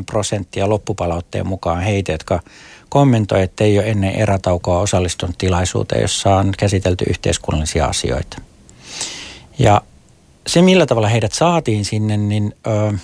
prosenttia 0.06 0.70
loppupalautteen 0.70 1.48
mukaan 1.48 1.82
heitä, 1.82 2.12
jotka 2.12 2.40
kommentoi, 2.90 3.42
että 3.42 3.64
ei 3.64 3.80
ole 3.80 3.88
ennen 3.88 4.16
erätaukoa 4.16 4.80
osallistunut 4.80 5.38
tilaisuuteen, 5.38 6.02
jossa 6.02 6.36
on 6.36 6.54
käsitelty 6.58 7.06
yhteiskunnallisia 7.10 7.86
asioita. 7.86 8.42
Ja 9.60 9.82
se, 10.48 10.62
millä 10.62 10.86
tavalla 10.86 11.08
heidät 11.08 11.34
saatiin 11.34 11.86
sinne, 11.86 12.18
niin 12.18 12.56
ö, 12.68 12.98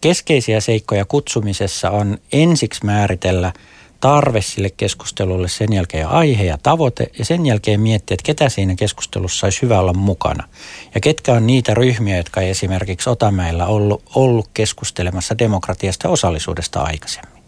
keskeisiä 0.00 0.60
seikkoja 0.60 1.04
kutsumisessa 1.04 1.90
on 1.90 2.18
ensiksi 2.32 2.84
määritellä– 2.84 3.52
tarve 4.00 4.42
sille 4.42 4.70
keskustelulle, 4.70 5.48
sen 5.48 5.72
jälkeen 5.72 6.08
aihe 6.08 6.44
ja 6.44 6.58
tavoite 6.62 7.10
ja 7.18 7.24
sen 7.24 7.46
jälkeen 7.46 7.80
miettiä, 7.80 8.14
että 8.14 8.26
ketä 8.26 8.48
siinä 8.48 8.74
keskustelussa 8.74 9.46
olisi 9.46 9.62
hyvä 9.62 9.80
olla 9.80 9.92
mukana. 9.92 10.48
Ja 10.94 11.00
ketkä 11.00 11.32
on 11.32 11.46
niitä 11.46 11.74
ryhmiä, 11.74 12.16
jotka 12.16 12.40
ei 12.40 12.50
esimerkiksi 12.50 13.10
Otamäellä 13.10 13.66
ollut, 13.66 14.02
ollut 14.14 14.48
keskustelemassa 14.54 15.38
demokratiasta 15.38 16.06
ja 16.06 16.12
osallisuudesta 16.12 16.82
aikaisemmin. 16.82 17.42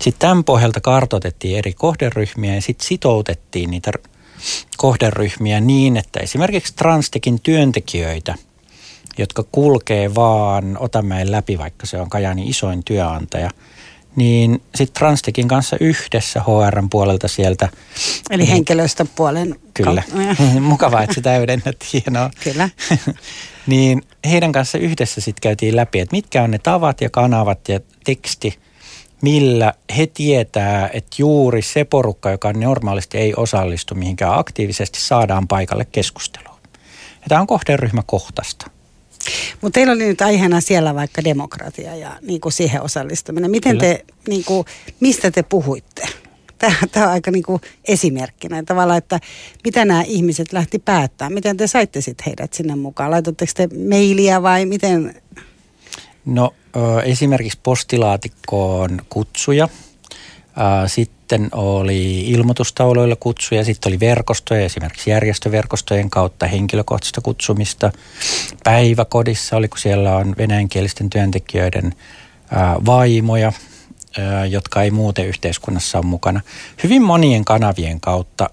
Sitten 0.00 0.28
tämän 0.28 0.44
pohjalta 0.44 0.80
kartoitettiin 0.80 1.58
eri 1.58 1.72
kohderyhmiä 1.72 2.54
ja 2.54 2.62
sitten 2.62 2.86
sitoutettiin 2.86 3.70
niitä 3.70 3.92
kohderyhmiä 4.76 5.60
niin, 5.60 5.96
että 5.96 6.20
esimerkiksi 6.20 6.74
Transtekin 6.74 7.40
työntekijöitä, 7.40 8.34
jotka 9.18 9.44
kulkee 9.52 10.14
vaan 10.14 10.76
Otamäen 10.80 11.32
läpi, 11.32 11.58
vaikka 11.58 11.86
se 11.86 12.00
on 12.00 12.10
Kajani 12.10 12.48
isoin 12.48 12.84
työnantaja– 12.84 13.50
niin 14.20 14.62
sitten 14.74 14.98
Transtekin 14.98 15.48
kanssa 15.48 15.76
yhdessä 15.80 16.40
HRn 16.40 16.90
puolelta 16.90 17.28
sieltä. 17.28 17.68
Eli 18.30 18.42
niin, 18.42 18.52
henkilöstöpuolen 18.52 19.56
Kyllä. 19.74 20.02
Mukavaa, 20.60 21.02
että 21.02 21.14
se 21.14 21.20
täydennät. 21.20 21.76
Hienoa. 21.92 22.30
Kyllä. 22.44 22.68
niin 23.66 24.02
heidän 24.24 24.52
kanssa 24.52 24.78
yhdessä 24.78 25.20
sitten 25.20 25.40
käytiin 25.42 25.76
läpi, 25.76 26.00
että 26.00 26.16
mitkä 26.16 26.42
on 26.42 26.50
ne 26.50 26.58
tavat 26.58 27.00
ja 27.00 27.10
kanavat 27.10 27.68
ja 27.68 27.80
teksti, 28.04 28.58
millä 29.22 29.74
he 29.96 30.06
tietää, 30.06 30.90
että 30.92 31.16
juuri 31.18 31.62
se 31.62 31.84
porukka, 31.84 32.30
joka 32.30 32.52
normaalisti 32.52 33.18
ei 33.18 33.34
osallistu 33.36 33.94
mihinkään 33.94 34.38
aktiivisesti, 34.38 35.00
saadaan 35.00 35.48
paikalle 35.48 35.84
keskusteluun. 35.84 36.58
Ja 37.12 37.28
tämä 37.28 37.40
on 37.40 37.46
kohderyhmäkohtaista. 37.46 38.70
Mutta 39.60 39.74
teillä 39.74 39.92
oli 39.92 40.04
nyt 40.04 40.20
aiheena 40.20 40.60
siellä 40.60 40.94
vaikka 40.94 41.24
demokratia 41.24 41.96
ja 41.96 42.18
niin 42.22 42.40
kuin 42.40 42.52
siihen 42.52 42.82
osallistuminen. 42.82 43.50
Miten 43.50 43.78
Kyllä. 43.78 43.94
te, 43.94 44.04
niin 44.28 44.44
kuin, 44.44 44.64
mistä 45.00 45.30
te 45.30 45.42
puhuitte? 45.42 46.08
Tämä 46.92 47.06
on 47.06 47.12
aika 47.12 47.30
niin 47.30 47.42
kuin 47.42 47.60
esimerkkinä 47.84 48.62
tavallaan, 48.62 48.98
että 48.98 49.20
mitä 49.64 49.84
nämä 49.84 50.02
ihmiset 50.02 50.52
lähti 50.52 50.78
päättämään. 50.78 51.32
Miten 51.32 51.56
te 51.56 51.66
saitte 51.66 52.00
sitten 52.00 52.24
heidät 52.26 52.52
sinne 52.52 52.76
mukaan? 52.76 53.10
Laitatteko 53.10 53.52
te 53.54 53.68
mailia 53.88 54.42
vai 54.42 54.66
miten? 54.66 55.22
No 56.26 56.54
esimerkiksi 57.04 57.58
postilaatikkoon 57.62 59.00
kutsuja. 59.08 59.68
Sitten 60.86 61.19
sitten 61.30 61.48
oli 61.58 62.30
ilmoitustauluilla 62.30 63.16
kutsuja, 63.16 63.64
sitten 63.64 63.90
oli 63.90 64.00
verkostoja, 64.00 64.64
esimerkiksi 64.64 65.10
järjestöverkostojen 65.10 66.10
kautta 66.10 66.46
henkilökohtaista 66.46 67.20
kutsumista. 67.20 67.92
Päiväkodissa 68.64 69.56
oli, 69.56 69.68
kun 69.68 69.78
siellä 69.78 70.16
on 70.16 70.34
venäjänkielisten 70.38 71.10
työntekijöiden 71.10 71.94
vaimoja, 72.86 73.52
jotka 74.48 74.82
ei 74.82 74.90
muuten 74.90 75.26
yhteiskunnassa 75.26 75.98
ole 75.98 76.06
mukana. 76.06 76.40
Hyvin 76.82 77.02
monien 77.02 77.44
kanavien 77.44 78.00
kautta 78.00 78.50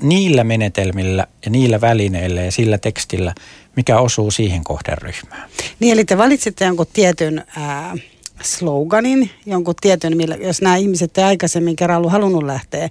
niillä 0.00 0.44
menetelmillä 0.44 1.26
ja 1.44 1.50
niillä 1.50 1.80
välineillä 1.80 2.42
ja 2.42 2.52
sillä 2.52 2.78
tekstillä, 2.78 3.34
mikä 3.76 3.98
osuu 3.98 4.30
siihen 4.30 4.64
kohderyhmään. 4.64 5.48
Niin, 5.80 5.92
eli 5.92 6.04
te 6.04 6.18
valitsitte 6.18 6.64
jonkun 6.64 6.86
tietyn 6.92 7.44
ää, 7.56 7.96
sloganin, 8.42 9.30
jonkun 9.46 9.74
tietyn, 9.80 10.16
millä, 10.16 10.36
jos 10.36 10.62
nämä 10.62 10.76
ihmiset 10.76 11.18
ei 11.18 11.24
aikaisemmin 11.24 11.76
kerran 11.76 11.98
ollut 11.98 12.12
halunnut 12.12 12.42
lähteä, 12.42 12.88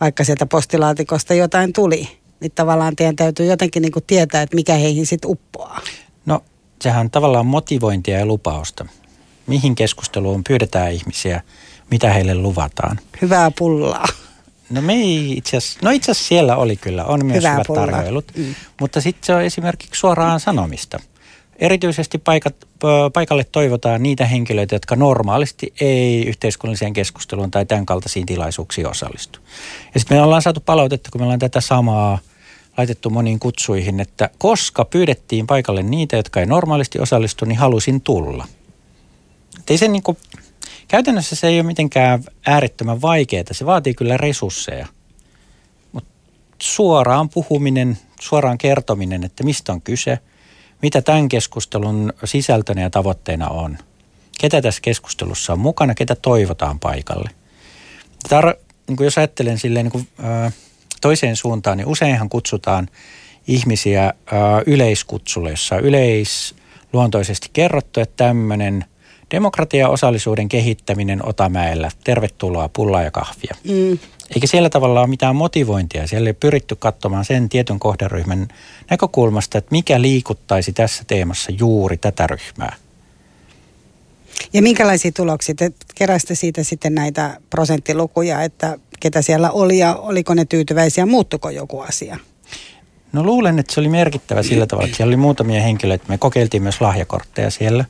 vaikka 0.00 0.24
sieltä 0.24 0.46
postilaatikosta 0.46 1.34
jotain 1.34 1.72
tuli, 1.72 2.08
niin 2.40 2.52
tavallaan 2.54 2.96
teidän 2.96 3.16
täytyy 3.16 3.46
jotenkin 3.46 3.82
niin 3.82 3.92
kuin 3.92 4.04
tietää, 4.06 4.42
että 4.42 4.56
mikä 4.56 4.74
heihin 4.74 5.06
sitten 5.06 5.30
uppoaa. 5.30 5.80
No, 6.26 6.44
sehän 6.82 7.00
on 7.00 7.10
tavallaan 7.10 7.46
motivointia 7.46 8.18
ja 8.18 8.26
lupausta. 8.26 8.86
Mihin 9.46 9.74
keskusteluun 9.74 10.44
pyydetään 10.44 10.92
ihmisiä, 10.92 11.40
mitä 11.90 12.12
heille 12.12 12.34
luvataan. 12.34 13.00
Hyvää 13.22 13.50
pullaa. 13.50 14.06
No 14.70 14.82
me 14.82 14.92
ei 14.92 15.32
itse 15.32 15.56
asiassa, 15.56 15.78
no 15.82 15.90
itse 15.90 16.10
asiassa 16.10 16.28
siellä 16.28 16.56
oli 16.56 16.76
kyllä, 16.76 17.04
on 17.04 17.26
myös 17.26 17.36
Hyvää 17.36 17.52
hyvät 17.52 17.66
tarjoilut, 17.74 18.24
mm. 18.36 18.54
mutta 18.80 19.00
sitten 19.00 19.26
se 19.26 19.34
on 19.34 19.42
esimerkiksi 19.42 20.00
suoraan 20.00 20.40
sanomista. 20.40 20.98
Erityisesti 21.58 22.18
paikat, 22.18 22.54
paikalle 23.12 23.44
toivotaan 23.44 24.02
niitä 24.02 24.26
henkilöitä, 24.26 24.74
jotka 24.74 24.96
normaalisti 24.96 25.74
ei 25.80 26.26
yhteiskunnalliseen 26.26 26.92
keskusteluun 26.92 27.50
tai 27.50 27.66
tämän 27.66 27.86
kaltaisiin 27.86 28.26
tilaisuuksiin 28.26 28.86
osallistu. 28.86 29.38
Ja 29.94 30.00
sitten 30.00 30.16
me 30.16 30.22
ollaan 30.22 30.42
saatu 30.42 30.60
palautetta, 30.60 31.10
kun 31.10 31.20
me 31.20 31.24
ollaan 31.24 31.38
tätä 31.38 31.60
samaa 31.60 32.18
laitettu 32.76 33.10
moniin 33.10 33.38
kutsuihin, 33.38 34.00
että 34.00 34.30
koska 34.38 34.84
pyydettiin 34.84 35.46
paikalle 35.46 35.82
niitä, 35.82 36.16
jotka 36.16 36.40
ei 36.40 36.46
normaalisti 36.46 36.98
osallistu, 36.98 37.44
niin 37.44 37.58
halusin 37.58 38.00
tulla. 38.00 38.46
Ei 39.68 39.78
se 39.78 39.88
niin 39.88 40.02
kuin, 40.02 40.18
käytännössä 40.88 41.36
se 41.36 41.48
ei 41.48 41.60
ole 41.60 41.66
mitenkään 41.66 42.24
äärettömän 42.46 43.02
vaikeaa, 43.02 43.44
se 43.52 43.66
vaatii 43.66 43.94
kyllä 43.94 44.16
resursseja. 44.16 44.86
Mutta 45.92 46.10
suoraan 46.62 47.28
puhuminen, 47.28 47.98
suoraan 48.20 48.58
kertominen, 48.58 49.24
että 49.24 49.44
mistä 49.44 49.72
on 49.72 49.80
kyse, 49.80 50.18
mitä 50.84 51.02
tämän 51.02 51.28
keskustelun 51.28 52.12
sisältönä 52.24 52.82
ja 52.82 52.90
tavoitteena 52.90 53.48
on. 53.48 53.78
Ketä 54.40 54.62
tässä 54.62 54.80
keskustelussa 54.80 55.52
on 55.52 55.58
mukana, 55.58 55.94
ketä 55.94 56.14
toivotaan 56.14 56.80
paikalle. 56.80 57.30
Tar- 58.28 58.58
niin 58.88 58.96
kuin 58.96 59.04
jos 59.04 59.18
ajattelen 59.18 59.58
silleen 59.58 59.84
niin 59.84 59.92
kuin, 59.92 60.08
toiseen 61.00 61.36
suuntaan, 61.36 61.78
niin 61.78 61.86
useinhan 61.86 62.28
kutsutaan 62.28 62.88
ihmisiä 63.46 64.04
äh, 64.04 64.12
yleiskutsulle, 64.66 65.50
jossa 65.50 65.74
on 65.74 65.80
yleisluontoisesti 65.80 67.50
kerrottu, 67.52 68.00
että 68.00 68.24
tämmöinen 68.24 68.84
demokratia 69.30 69.88
osallisuuden 69.88 70.48
kehittäminen 70.48 71.28
Otamäellä. 71.28 71.90
Tervetuloa 72.04 72.68
pullaa 72.68 73.02
ja 73.02 73.10
kahvia. 73.10 73.54
Mm. 73.64 73.98
Eikä 74.34 74.46
siellä 74.46 74.70
tavalla 74.70 75.00
ole 75.00 75.08
mitään 75.08 75.36
motivointia. 75.36 76.06
Siellä 76.06 76.28
ei 76.28 76.34
pyritty 76.34 76.76
katsomaan 76.76 77.24
sen 77.24 77.48
tietyn 77.48 77.78
kohderyhmän 77.78 78.48
näkökulmasta, 78.90 79.58
että 79.58 79.68
mikä 79.70 80.02
liikuttaisi 80.02 80.72
tässä 80.72 81.04
teemassa 81.06 81.52
juuri 81.58 81.96
tätä 81.96 82.26
ryhmää. 82.26 82.76
Ja 84.52 84.62
minkälaisia 84.62 85.12
tuloksia? 85.12 85.54
Te 85.54 85.72
keräsitte 85.94 86.34
siitä 86.34 86.62
sitten 86.62 86.94
näitä 86.94 87.40
prosenttilukuja, 87.50 88.42
että 88.42 88.78
ketä 89.00 89.22
siellä 89.22 89.50
oli 89.50 89.78
ja 89.78 89.94
oliko 89.94 90.34
ne 90.34 90.44
tyytyväisiä, 90.44 91.06
muuttuko 91.06 91.50
joku 91.50 91.80
asia? 91.80 92.18
No 93.12 93.22
luulen, 93.22 93.58
että 93.58 93.74
se 93.74 93.80
oli 93.80 93.88
merkittävä 93.88 94.42
sillä 94.42 94.66
tavalla, 94.66 94.86
että 94.86 94.96
siellä 94.96 95.10
oli 95.10 95.16
muutamia 95.16 95.62
henkilöitä. 95.62 96.04
Me 96.08 96.18
kokeiltiin 96.18 96.62
myös 96.62 96.80
lahjakortteja 96.80 97.50
siellä. 97.50 97.84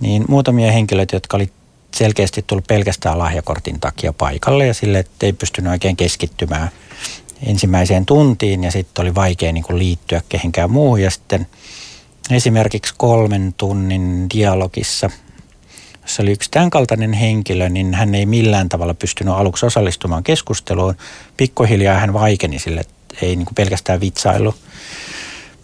Niin 0.00 0.24
muutamia 0.28 0.72
henkilöitä, 0.72 1.16
jotka 1.16 1.36
oli 1.36 1.50
selkeästi 1.96 2.44
tullut 2.46 2.66
pelkästään 2.66 3.18
lahjakortin 3.18 3.80
takia 3.80 4.12
paikalle 4.12 4.66
ja 4.66 4.74
sille, 4.74 4.98
että 4.98 5.26
ei 5.26 5.32
pystynyt 5.32 5.70
oikein 5.70 5.96
keskittymään 5.96 6.70
ensimmäiseen 7.46 8.06
tuntiin 8.06 8.64
ja 8.64 8.70
sitten 8.70 9.02
oli 9.02 9.14
vaikea 9.14 9.52
niin 9.52 9.64
kuin 9.64 9.78
liittyä 9.78 10.22
kehenkään 10.28 10.70
muuhun. 10.70 11.02
Ja 11.02 11.10
sitten 11.10 11.46
esimerkiksi 12.30 12.94
kolmen 12.96 13.54
tunnin 13.56 14.26
dialogissa, 14.34 15.10
jossa 16.02 16.22
oli 16.22 16.32
yksi 16.32 16.50
tämän 16.50 16.70
kaltainen 16.70 17.12
henkilö, 17.12 17.68
niin 17.68 17.94
hän 17.94 18.14
ei 18.14 18.26
millään 18.26 18.68
tavalla 18.68 18.94
pystynyt 18.94 19.34
aluksi 19.34 19.66
osallistumaan 19.66 20.22
keskusteluun. 20.22 20.96
Pikkuhiljaa 21.36 21.98
hän 21.98 22.12
vaikeni 22.12 22.58
sille, 22.58 22.80
että 22.80 23.16
ei 23.22 23.36
niin 23.36 23.46
kuin 23.46 23.54
pelkästään 23.54 24.00
vitsailu. 24.00 24.54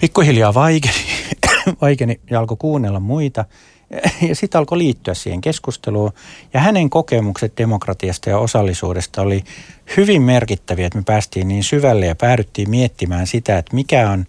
Pikkuhiljaa 0.00 0.54
vaikeni, 0.54 0.94
vaikeni 1.82 2.20
ja 2.30 2.38
alkoi 2.38 2.56
kuunnella 2.56 3.00
muita– 3.00 3.44
ja 4.28 4.34
sitten 4.34 4.58
alkoi 4.58 4.78
liittyä 4.78 5.14
siihen 5.14 5.40
keskusteluun. 5.40 6.12
Ja 6.54 6.60
hänen 6.60 6.90
kokemukset 6.90 7.52
demokratiasta 7.58 8.30
ja 8.30 8.38
osallisuudesta 8.38 9.22
oli 9.22 9.44
hyvin 9.96 10.22
merkittäviä, 10.22 10.86
että 10.86 10.98
me 10.98 11.04
päästiin 11.06 11.48
niin 11.48 11.64
syvälle 11.64 12.06
ja 12.06 12.14
päädyttiin 12.14 12.70
miettimään 12.70 13.26
sitä, 13.26 13.58
että 13.58 13.74
mikä 13.74 14.10
on 14.10 14.26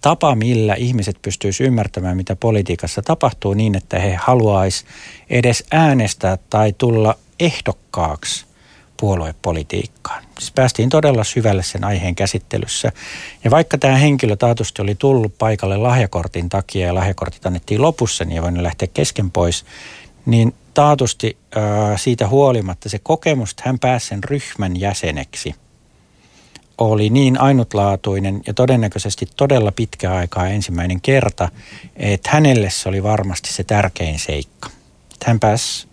tapa, 0.00 0.34
millä 0.34 0.74
ihmiset 0.74 1.16
pystyisivät 1.22 1.68
ymmärtämään, 1.68 2.16
mitä 2.16 2.36
politiikassa 2.36 3.02
tapahtuu 3.02 3.54
niin, 3.54 3.74
että 3.74 3.98
he 3.98 4.14
haluaisi 4.14 4.84
edes 5.30 5.64
äänestää 5.70 6.38
tai 6.50 6.74
tulla 6.78 7.14
ehdokkaaksi 7.40 8.51
puoluepolitiikkaan. 9.02 10.24
Siis 10.38 10.52
päästiin 10.52 10.88
todella 10.88 11.24
syvälle 11.24 11.62
sen 11.62 11.84
aiheen 11.84 12.14
käsittelyssä. 12.14 12.92
Ja 13.44 13.50
vaikka 13.50 13.78
tämä 13.78 13.96
henkilö 13.96 14.36
taatusti 14.36 14.82
oli 14.82 14.94
tullut 14.94 15.38
paikalle 15.38 15.76
lahjakortin 15.76 16.48
takia 16.48 16.86
ja 16.86 16.94
lahjakortit 16.94 17.46
annettiin 17.46 17.82
lopussa, 17.82 18.24
niin 18.24 18.36
ei 18.36 18.42
voinut 18.42 18.62
lähteä 18.62 18.88
kesken 18.94 19.30
pois, 19.30 19.64
niin 20.26 20.54
taatusti 20.74 21.36
äh, 21.56 22.00
siitä 22.00 22.28
huolimatta 22.28 22.88
se 22.88 22.98
kokemus, 22.98 23.50
että 23.50 23.62
hän 23.66 23.78
pääsi 23.78 24.06
sen 24.06 24.24
ryhmän 24.24 24.80
jäseneksi, 24.80 25.54
oli 26.78 27.10
niin 27.10 27.40
ainutlaatuinen 27.40 28.40
ja 28.46 28.54
todennäköisesti 28.54 29.26
todella 29.36 29.72
pitkä 29.72 30.14
aikaa 30.14 30.48
ensimmäinen 30.48 31.00
kerta, 31.00 31.48
että 31.96 32.30
hänelle 32.32 32.70
se 32.70 32.88
oli 32.88 33.02
varmasti 33.02 33.52
se 33.52 33.64
tärkein 33.64 34.18
seikka. 34.18 34.70
Hän 35.24 35.40
pääsi 35.40 35.91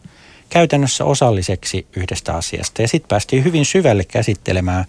käytännössä 0.49 1.05
osalliseksi 1.05 1.87
yhdestä 1.95 2.33
asiasta. 2.33 2.81
Ja 2.81 2.87
sitten 2.87 3.07
päästiin 3.07 3.43
hyvin 3.43 3.65
syvälle 3.65 4.03
käsittelemään, 4.03 4.85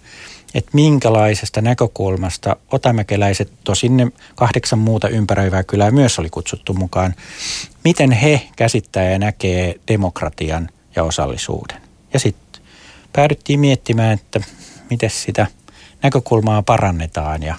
että 0.53 0.71
minkälaisesta 0.73 1.61
näkökulmasta 1.61 2.55
otamäkeläiset, 2.71 3.51
tosin 3.63 3.97
ne 3.97 4.07
kahdeksan 4.35 4.79
muuta 4.79 5.07
ympäröivää 5.07 5.63
kylää 5.63 5.91
myös 5.91 6.19
oli 6.19 6.29
kutsuttu 6.29 6.73
mukaan, 6.73 7.15
miten 7.83 8.11
he 8.11 8.41
käsittää 8.55 9.09
ja 9.09 9.19
näkee 9.19 9.75
demokratian 9.87 10.69
ja 10.95 11.03
osallisuuden. 11.03 11.81
Ja 12.13 12.19
sitten 12.19 12.61
päädyttiin 13.13 13.59
miettimään, 13.59 14.13
että 14.13 14.41
miten 14.89 15.09
sitä 15.09 15.47
näkökulmaa 16.03 16.61
parannetaan 16.63 17.43
ja 17.43 17.55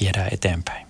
viedään 0.00 0.28
eteenpäin. 0.32 0.86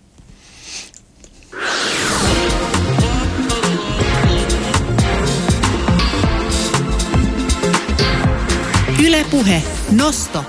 Ylepuhe 9.06 9.62
Nosto. 9.90 10.44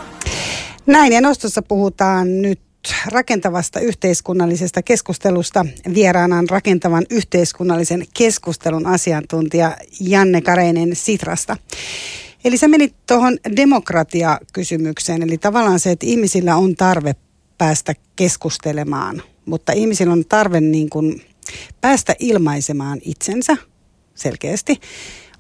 Näin 0.86 1.14
ja 1.14 1.22
Nostossa 1.22 1.62
puhutaan 1.62 2.42
nyt 2.42 2.60
rakentavasta 3.06 3.80
yhteiskunnallisesta 3.80 4.82
keskustelusta. 4.82 5.66
Vieraanaan 5.94 6.50
rakentavan 6.50 7.06
yhteiskunnallisen 7.10 8.06
keskustelun 8.18 8.86
asiantuntija 8.86 9.78
Janne 10.00 10.42
Kareinen 10.42 10.96
Sitrasta. 10.96 11.58
Eli 12.44 12.58
se 12.58 12.68
meni 12.68 12.94
tuohon 13.08 13.38
demokratiakysymykseen, 13.56 15.22
eli 15.24 15.38
tavallaan 15.38 15.80
se, 15.80 15.92
että 15.92 16.06
ihmisillä 16.06 16.56
on 16.56 16.76
tarve 16.76 17.16
päästä 17.58 17.94
keskustelemaan, 18.16 19.22
mutta 19.46 19.72
ihmisillä 19.72 20.14
on 20.14 20.26
tarve 20.30 20.62
niin 20.62 20.90
kuin 20.90 21.22
päästä 21.82 22.16
ilmaisemaan 22.20 23.00
itsensä 23.06 23.58
selkeästi. 24.16 24.80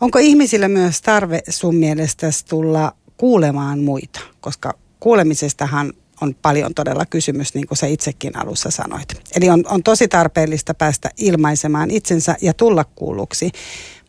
Onko 0.01 0.19
ihmisillä 0.19 0.67
myös 0.67 1.01
tarve 1.01 1.41
sun 1.49 1.75
mielestä 1.75 2.27
tulla 2.49 2.95
kuulemaan 3.21 3.79
muita, 3.79 4.19
koska 4.39 4.73
kuulemisestahan 4.99 5.93
on 6.21 6.35
paljon 6.41 6.73
todella 6.73 7.05
kysymys, 7.05 7.53
niin 7.53 7.67
kuin 7.67 7.77
sä 7.77 7.87
itsekin 7.87 8.37
alussa 8.37 8.71
sanoit. 8.71 9.21
Eli 9.35 9.49
on, 9.49 9.63
on 9.69 9.83
tosi 9.83 10.07
tarpeellista 10.07 10.73
päästä 10.73 11.09
ilmaisemaan 11.17 11.91
itsensä 11.91 12.35
ja 12.41 12.53
tulla 12.53 12.83
kuulluksi. 12.83 13.51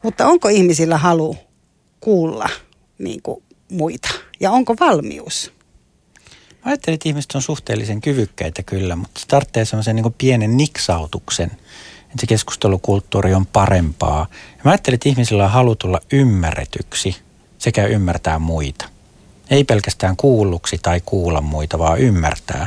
Mutta 0.02 0.26
onko 0.26 0.48
ihmisillä 0.48 0.98
halu 0.98 1.36
kuulla 2.00 2.48
niin 2.98 3.22
kuin 3.22 3.42
muita? 3.70 4.08
Ja 4.40 4.50
onko 4.50 4.76
valmius? 4.80 5.52
Mä 6.50 6.62
ajattelin, 6.64 6.94
että 6.94 7.08
ihmiset 7.08 7.32
on 7.34 7.42
suhteellisen 7.42 8.00
kyvykkäitä 8.00 8.62
kyllä, 8.62 8.96
mutta 8.96 9.20
se 9.20 9.26
tarvitsee 9.26 9.64
semmoisen 9.64 9.96
niin 9.96 10.14
pienen 10.18 10.56
niksautuksen, 10.56 11.50
että 12.02 12.20
se 12.20 12.26
keskustelukulttuuri 12.26 13.34
on 13.34 13.46
parempaa. 13.46 14.26
Ja 14.50 14.60
mä 14.64 14.70
ajattelin, 14.70 14.94
että 14.94 15.08
ihmisillä 15.08 15.44
on 15.44 15.50
halu 15.50 15.76
tulla 15.76 16.00
ymmärretyksi 16.12 17.16
sekä 17.58 17.86
ymmärtää 17.86 18.38
muita. 18.38 18.91
Ei 19.50 19.64
pelkästään 19.64 20.16
kuulluksi 20.16 20.78
tai 20.82 21.00
kuulla 21.06 21.40
muita, 21.40 21.78
vaan 21.78 21.98
ymmärtää. 21.98 22.66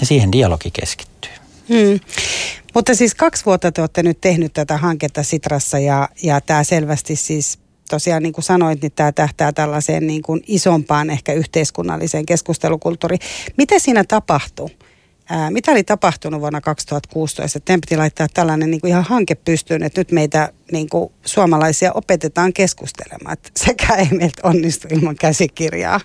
Ja 0.00 0.06
siihen 0.06 0.32
dialogi 0.32 0.70
keskittyy. 0.70 1.30
Hmm. 1.68 2.00
Mutta 2.74 2.94
siis 2.94 3.14
kaksi 3.14 3.44
vuotta 3.44 3.72
te 3.72 3.80
olette 3.80 4.02
nyt 4.02 4.20
tehnyt 4.20 4.52
tätä 4.52 4.76
hanketta 4.76 5.22
Sitrassa 5.22 5.78
ja, 5.78 6.08
ja 6.22 6.40
tämä 6.40 6.64
selvästi 6.64 7.16
siis 7.16 7.58
tosiaan 7.90 8.22
niin 8.22 8.32
kuin 8.32 8.44
sanoit, 8.44 8.82
niin 8.82 8.92
tämä 8.92 9.12
tähtää 9.12 9.52
tällaiseen 9.52 10.06
niin 10.06 10.22
kuin 10.22 10.40
isompaan 10.46 11.10
ehkä 11.10 11.32
yhteiskunnalliseen 11.32 12.26
keskustelukulttuuriin. 12.26 13.20
Mitä 13.56 13.78
siinä 13.78 14.04
tapahtui? 14.04 14.68
Ää, 15.30 15.50
mitä 15.50 15.70
oli 15.72 15.84
tapahtunut 15.84 16.40
vuonna 16.40 16.60
2016? 16.60 17.60
Teidän 17.60 17.80
piti 17.80 17.96
laittaa 17.96 18.26
tällainen 18.34 18.70
niin 18.70 18.80
kuin 18.80 18.90
ihan 18.90 19.04
hanke 19.04 19.34
pystyyn, 19.34 19.82
että 19.82 20.00
nyt 20.00 20.12
meitä 20.12 20.52
niin 20.72 20.88
kuin 20.88 21.12
suomalaisia 21.24 21.92
opetetaan 21.92 22.52
keskustelemaan. 22.52 23.32
Että 23.32 23.50
sekä 23.56 23.94
ei 23.94 24.08
meiltä 24.10 24.40
onnistu 24.42 24.88
ilman 24.90 25.16
käsikirjaa. 25.16 26.00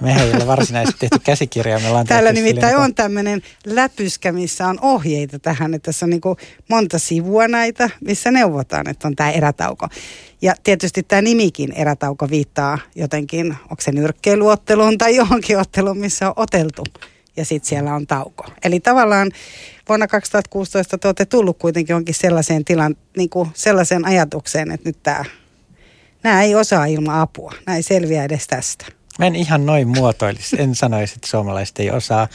Mehän 0.00 0.26
ei 0.26 0.34
ole 0.34 0.46
varsinaisesti 0.46 0.98
tehty 0.98 1.18
käsikirjaa. 1.18 1.80
Me 1.80 1.88
ollaan 1.88 2.06
Täällä 2.06 2.32
nimittäin 2.32 2.72
silleen, 2.72 2.84
on 2.84 2.94
tämmöinen 2.94 3.42
läpyskä, 3.66 4.32
missä 4.32 4.66
on 4.66 4.78
ohjeita 4.82 5.38
tähän, 5.38 5.74
että 5.74 5.86
tässä 5.86 6.06
on 6.06 6.10
niin 6.10 6.20
kuin 6.20 6.36
monta 6.70 6.98
sivua 6.98 7.48
näitä, 7.48 7.90
missä 8.00 8.30
neuvotaan, 8.30 8.88
että 8.88 9.08
on 9.08 9.16
tämä 9.16 9.30
erätauko. 9.30 9.88
Ja 10.42 10.54
tietysti 10.64 11.02
tämä 11.02 11.22
nimikin 11.22 11.72
erätauko 11.72 12.30
viittaa 12.30 12.78
jotenkin, 12.94 13.56
onko 13.62 13.80
se 13.80 13.92
nyrkkeiluotteluun 13.92 14.98
tai 14.98 15.16
johonkin 15.16 15.58
otteluun, 15.58 15.98
missä 15.98 16.28
on 16.28 16.34
oteltu. 16.36 16.84
Ja 17.36 17.44
sitten 17.44 17.68
siellä 17.68 17.94
on 17.94 18.06
tauko. 18.06 18.44
Eli 18.64 18.80
tavallaan 18.80 19.30
vuonna 19.88 20.06
2016 20.06 20.98
te 20.98 21.08
olette 21.08 21.24
tullut 21.24 21.58
kuitenkin 21.58 21.96
onkin 21.96 22.14
sellaiseen 22.14 22.64
tilan, 22.64 22.96
niin 23.16 23.30
kuin 23.30 23.50
sellaiseen 23.54 24.04
ajatukseen, 24.04 24.70
että 24.70 24.88
nyt 24.88 25.02
tämä, 25.02 25.24
nämä 26.22 26.42
ei 26.42 26.54
osaa 26.54 26.86
ilman 26.86 27.20
apua. 27.20 27.52
Nämä 27.66 27.76
ei 27.76 27.82
selviä 27.82 28.24
edes 28.24 28.46
tästä. 28.46 28.86
Mä 29.18 29.26
en 29.26 29.36
ihan 29.36 29.66
noin 29.66 29.88
muotoilisi. 29.88 30.56
En 30.62 30.74
sanoisi, 30.74 31.14
että 31.16 31.28
suomalaiset 31.28 31.78
ei 31.78 31.90
osaa. 31.90 32.28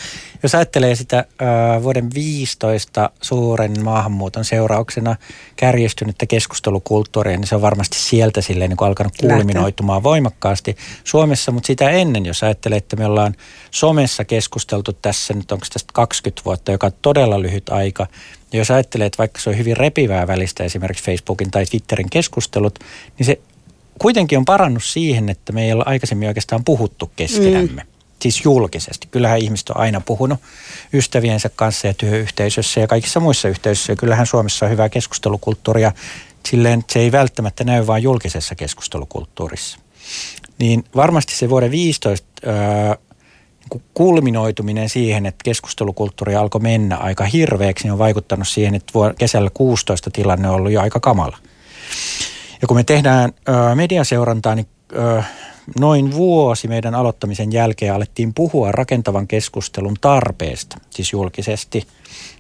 Jos 0.44 0.56
ajattelee 0.56 0.96
sitä 0.96 1.18
ö, 1.20 1.84
vuoden 1.84 2.10
15 2.14 3.10
suuren 3.22 3.84
maahanmuuton 3.84 4.46
seurauksena 4.46 5.16
kärjistynyttä 5.56 6.26
keskustelukulttuuria, 6.26 7.38
niin 7.38 7.48
se 7.48 7.56
on 7.56 7.62
varmasti 7.62 7.98
sieltä 7.98 8.42
silleen 8.42 8.70
niin 8.70 8.78
kuin 8.78 8.88
alkanut 8.88 9.14
kulminoitumaan 9.20 10.04
voimakkaasti 10.04 10.78
Suomessa. 11.04 11.52
Mutta 11.52 11.68
sitä 11.68 11.90
ennen, 11.90 12.26
jos 12.26 12.44
ajattelee, 12.44 12.78
että 12.78 12.96
me 12.96 13.06
ollaan 13.06 13.36
somessa 13.72 14.26
keskusteltu 14.26 14.94
tässä 14.94 15.34
nyt, 15.34 15.52
onko 15.52 15.66
tästä 15.74 15.94
20 15.94 16.42
vuotta, 16.46 16.72
joka 16.72 16.88
on 16.88 16.94
todella 17.02 17.42
lyhyt 17.42 17.70
aika. 17.70 18.08
Ja 18.54 18.60
jos 18.60 18.72
ajattelee, 18.72 19.08
että 19.08 19.18
vaikka 19.18 19.42
se 19.42 19.50
on 19.50 19.58
hyvin 19.58 19.78
repivää 19.78 20.28
välistä 20.28 20.64
esimerkiksi 20.64 21.04
Facebookin 21.04 21.52
tai 21.52 21.66
Twitterin 21.66 22.10
keskustelut, 22.10 22.80
niin 23.18 23.26
se 23.26 23.40
kuitenkin 24.00 24.38
on 24.38 24.46
parannut 24.46 24.84
siihen, 24.84 25.30
että 25.30 25.54
me 25.54 25.66
ei 25.66 25.74
ole 25.74 25.84
aikaisemmin 25.86 26.28
oikeastaan 26.28 26.64
puhuttu 26.64 27.12
keskenämme. 27.16 27.84
Mm. 27.84 27.90
Siis 28.22 28.46
julkisesti. 28.46 29.08
Kyllähän 29.12 29.40
ihmiset 29.40 29.70
on 29.70 29.78
aina 29.78 30.02
puhunut 30.02 30.40
ystäviensä 30.94 31.50
kanssa 31.56 31.88
ja 31.88 31.94
työyhteisössä 31.94 32.80
ja 32.80 32.88
kaikissa 32.88 33.20
muissa 33.20 33.48
yhteisöissä. 33.48 33.92
Ja 33.92 33.96
kyllähän 33.96 34.26
Suomessa 34.26 34.66
on 34.66 34.72
hyvää 34.72 34.90
keskustelukulttuuria. 34.90 35.92
Silleen 36.46 36.84
se 36.90 37.00
ei 37.00 37.12
välttämättä 37.12 37.64
näy 37.64 37.88
vain 37.88 38.04
julkisessa 38.04 38.56
keskustelukulttuurissa. 38.56 39.80
Niin 40.60 40.84
varmasti 40.96 41.36
se 41.36 41.50
vuoden 41.50 41.72
15 41.72 42.28
öö, 42.48 42.96
niin 43.74 43.84
kulminoituminen 43.94 44.90
siihen, 44.90 45.26
että 45.26 45.44
keskustelukulttuuri 45.44 46.36
alkoi 46.36 46.62
mennä 46.62 46.98
aika 46.98 47.24
hirveäksi, 47.24 47.84
niin 47.84 47.92
on 47.94 48.00
vaikuttanut 48.00 48.48
siihen, 48.48 48.76
että 48.76 48.94
kesällä 49.18 49.50
16 49.54 50.10
tilanne 50.12 50.50
on 50.50 50.56
ollut 50.56 50.72
jo 50.72 50.82
aika 50.82 51.00
kamala. 51.00 51.38
Ja 52.62 52.68
kun 52.68 52.78
me 52.78 52.84
tehdään 52.84 53.34
ö, 53.50 53.76
mediaseurantaa, 53.76 54.56
niin 54.56 54.68
ö, 54.94 55.24
noin 55.80 56.12
vuosi 56.12 56.68
meidän 56.68 56.96
aloittamisen 56.96 57.52
jälkeen 57.52 57.94
alettiin 57.94 58.34
puhua 58.34 58.72
rakentavan 58.72 59.28
keskustelun 59.28 59.96
tarpeesta, 60.02 60.78
siis 60.90 61.12
julkisesti, 61.12 61.88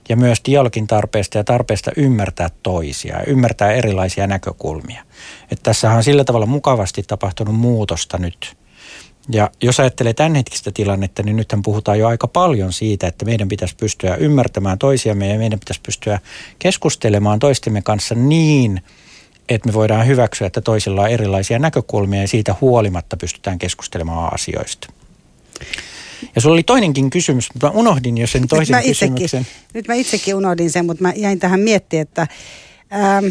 ja 0.10 0.17
myös 0.17 0.41
dialogin 0.45 0.88
tarpeesta 0.88 1.38
ja 1.38 1.43
tarpeesta 1.43 1.91
ymmärtää 1.97 2.49
toisia 2.63 3.17
ja 3.17 3.23
ymmärtää 3.23 3.71
erilaisia 3.71 4.27
näkökulmia. 4.27 5.03
Että 5.51 5.63
tässä 5.63 5.91
on 5.91 6.03
sillä 6.03 6.23
tavalla 6.23 6.45
mukavasti 6.45 7.03
tapahtunut 7.03 7.55
muutosta 7.55 8.17
nyt. 8.17 8.58
Ja 9.32 9.51
jos 9.62 9.79
ajattelee 9.79 10.13
tämänhetkistä 10.13 10.71
tilannetta, 10.73 11.23
niin 11.23 11.36
nythän 11.36 11.62
puhutaan 11.62 11.99
jo 11.99 12.08
aika 12.08 12.27
paljon 12.27 12.73
siitä, 12.73 13.08
että 13.08 13.25
meidän 13.25 13.47
pitäisi 13.47 13.75
pystyä 13.75 14.15
ymmärtämään 14.15 14.77
toisiamme 14.77 15.27
ja 15.27 15.38
meidän 15.38 15.60
pitäisi 15.60 15.82
pystyä 15.82 16.19
keskustelemaan 16.60 17.39
toistemme 17.39 17.82
kanssa 17.82 18.15
niin– 18.15 18.82
että 19.49 19.69
me 19.69 19.73
voidaan 19.73 20.07
hyväksyä, 20.07 20.47
että 20.47 20.62
toisilla 20.62 21.01
on 21.01 21.09
erilaisia 21.09 21.59
näkökulmia 21.59 22.21
ja 22.21 22.27
siitä 22.27 22.55
huolimatta 22.62 23.17
pystytään 23.17 23.59
keskustelemaan 23.59 24.33
asioista. 24.33 24.93
Ja 26.35 26.41
sulla 26.41 26.53
oli 26.53 26.63
toinenkin 26.63 27.09
kysymys, 27.09 27.53
mutta 27.53 27.67
mä 27.67 27.73
unohdin 27.73 28.17
jo 28.17 28.27
sen 28.27 28.47
toisen 28.47 28.75
nyt 28.77 28.85
kysymyksen. 28.85 29.41
Itsekin, 29.41 29.69
nyt 29.73 29.88
mä 29.88 29.93
itsekin 29.93 30.35
unohdin 30.35 30.71
sen, 30.71 30.85
mutta 30.85 31.03
mä 31.03 31.13
jäin 31.15 31.39
tähän 31.39 31.59
miettimään, 31.59 32.01
että 32.01 32.27
ähm, 32.93 33.25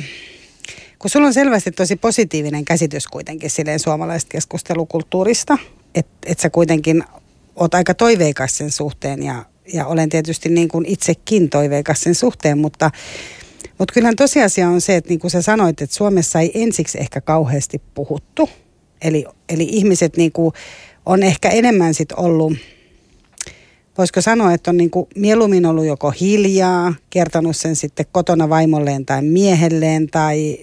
kun 0.98 1.10
sulla 1.10 1.26
on 1.26 1.34
selvästi 1.34 1.72
tosi 1.72 1.96
positiivinen 1.96 2.64
käsitys 2.64 3.06
kuitenkin 3.06 3.50
silleen 3.50 3.78
suomalaisesta 3.78 4.30
keskustelukulttuurista, 4.30 5.58
että 5.94 6.12
et 6.26 6.40
sä 6.40 6.50
kuitenkin 6.50 7.04
oot 7.56 7.74
aika 7.74 7.94
toiveikas 7.94 8.58
sen 8.58 8.70
suhteen 8.70 9.22
ja, 9.22 9.44
ja 9.72 9.86
olen 9.86 10.08
tietysti 10.08 10.48
niin 10.48 10.68
kuin 10.68 10.86
itsekin 10.86 11.50
toiveikas 11.50 12.00
sen 12.00 12.14
suhteen, 12.14 12.58
mutta 12.58 12.90
mutta 13.78 13.94
kyllähän 13.94 14.16
tosiasia 14.16 14.68
on 14.68 14.80
se, 14.80 14.96
että 14.96 15.08
niin 15.08 15.20
kuin 15.20 15.30
sä 15.30 15.42
sanoit, 15.42 15.82
että 15.82 15.96
Suomessa 15.96 16.40
ei 16.40 16.50
ensiksi 16.54 17.00
ehkä 17.00 17.20
kauheasti 17.20 17.82
puhuttu. 17.94 18.50
Eli, 19.02 19.24
eli 19.48 19.68
ihmiset 19.70 20.16
niin 20.16 20.32
kuin 20.32 20.52
on 21.06 21.22
ehkä 21.22 21.48
enemmän 21.48 21.94
sit 21.94 22.12
ollut, 22.12 22.52
voisiko 23.98 24.20
sanoa, 24.20 24.52
että 24.52 24.70
on 24.70 24.76
niin 24.76 24.90
kuin 24.90 25.06
mieluummin 25.16 25.66
ollut 25.66 25.86
joko 25.86 26.10
hiljaa, 26.10 26.94
kertonut 27.10 27.56
sen 27.56 27.76
sitten 27.76 28.06
kotona 28.12 28.48
vaimolleen 28.48 29.06
tai 29.06 29.22
miehelleen. 29.22 30.06
Tai 30.06 30.58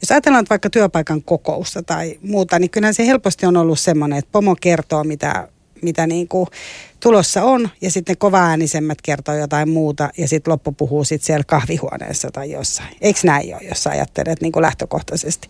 jos 0.00 0.10
ajatellaan 0.10 0.46
vaikka 0.50 0.70
työpaikan 0.70 1.22
kokousta 1.22 1.82
tai 1.82 2.18
muuta, 2.22 2.58
niin 2.58 2.70
kyllähän 2.70 2.94
se 2.94 3.06
helposti 3.06 3.46
on 3.46 3.56
ollut 3.56 3.80
semmoinen, 3.80 4.18
että 4.18 4.32
pomo 4.32 4.56
kertoo, 4.60 5.04
mitä 5.04 5.48
mitä 5.82 6.06
niin 6.06 6.28
kuin 6.28 6.46
tulossa 7.00 7.44
on, 7.44 7.68
ja 7.80 7.90
sitten 7.90 8.16
kova-äänisemmät 8.18 9.02
kertoo 9.02 9.34
jotain 9.34 9.68
muuta, 9.68 10.10
ja 10.18 10.28
sitten 10.28 10.52
loppu 10.52 10.72
puhuu 10.72 11.04
sitten 11.04 11.26
siellä 11.26 11.44
kahvihuoneessa 11.44 12.30
tai 12.30 12.50
jossain. 12.50 12.96
Eikö 13.00 13.20
näin 13.24 13.54
ole, 13.54 13.68
jos 13.68 13.86
ajattelet 13.86 14.40
niin 14.40 14.52
kuin 14.52 14.62
lähtökohtaisesti? 14.62 15.48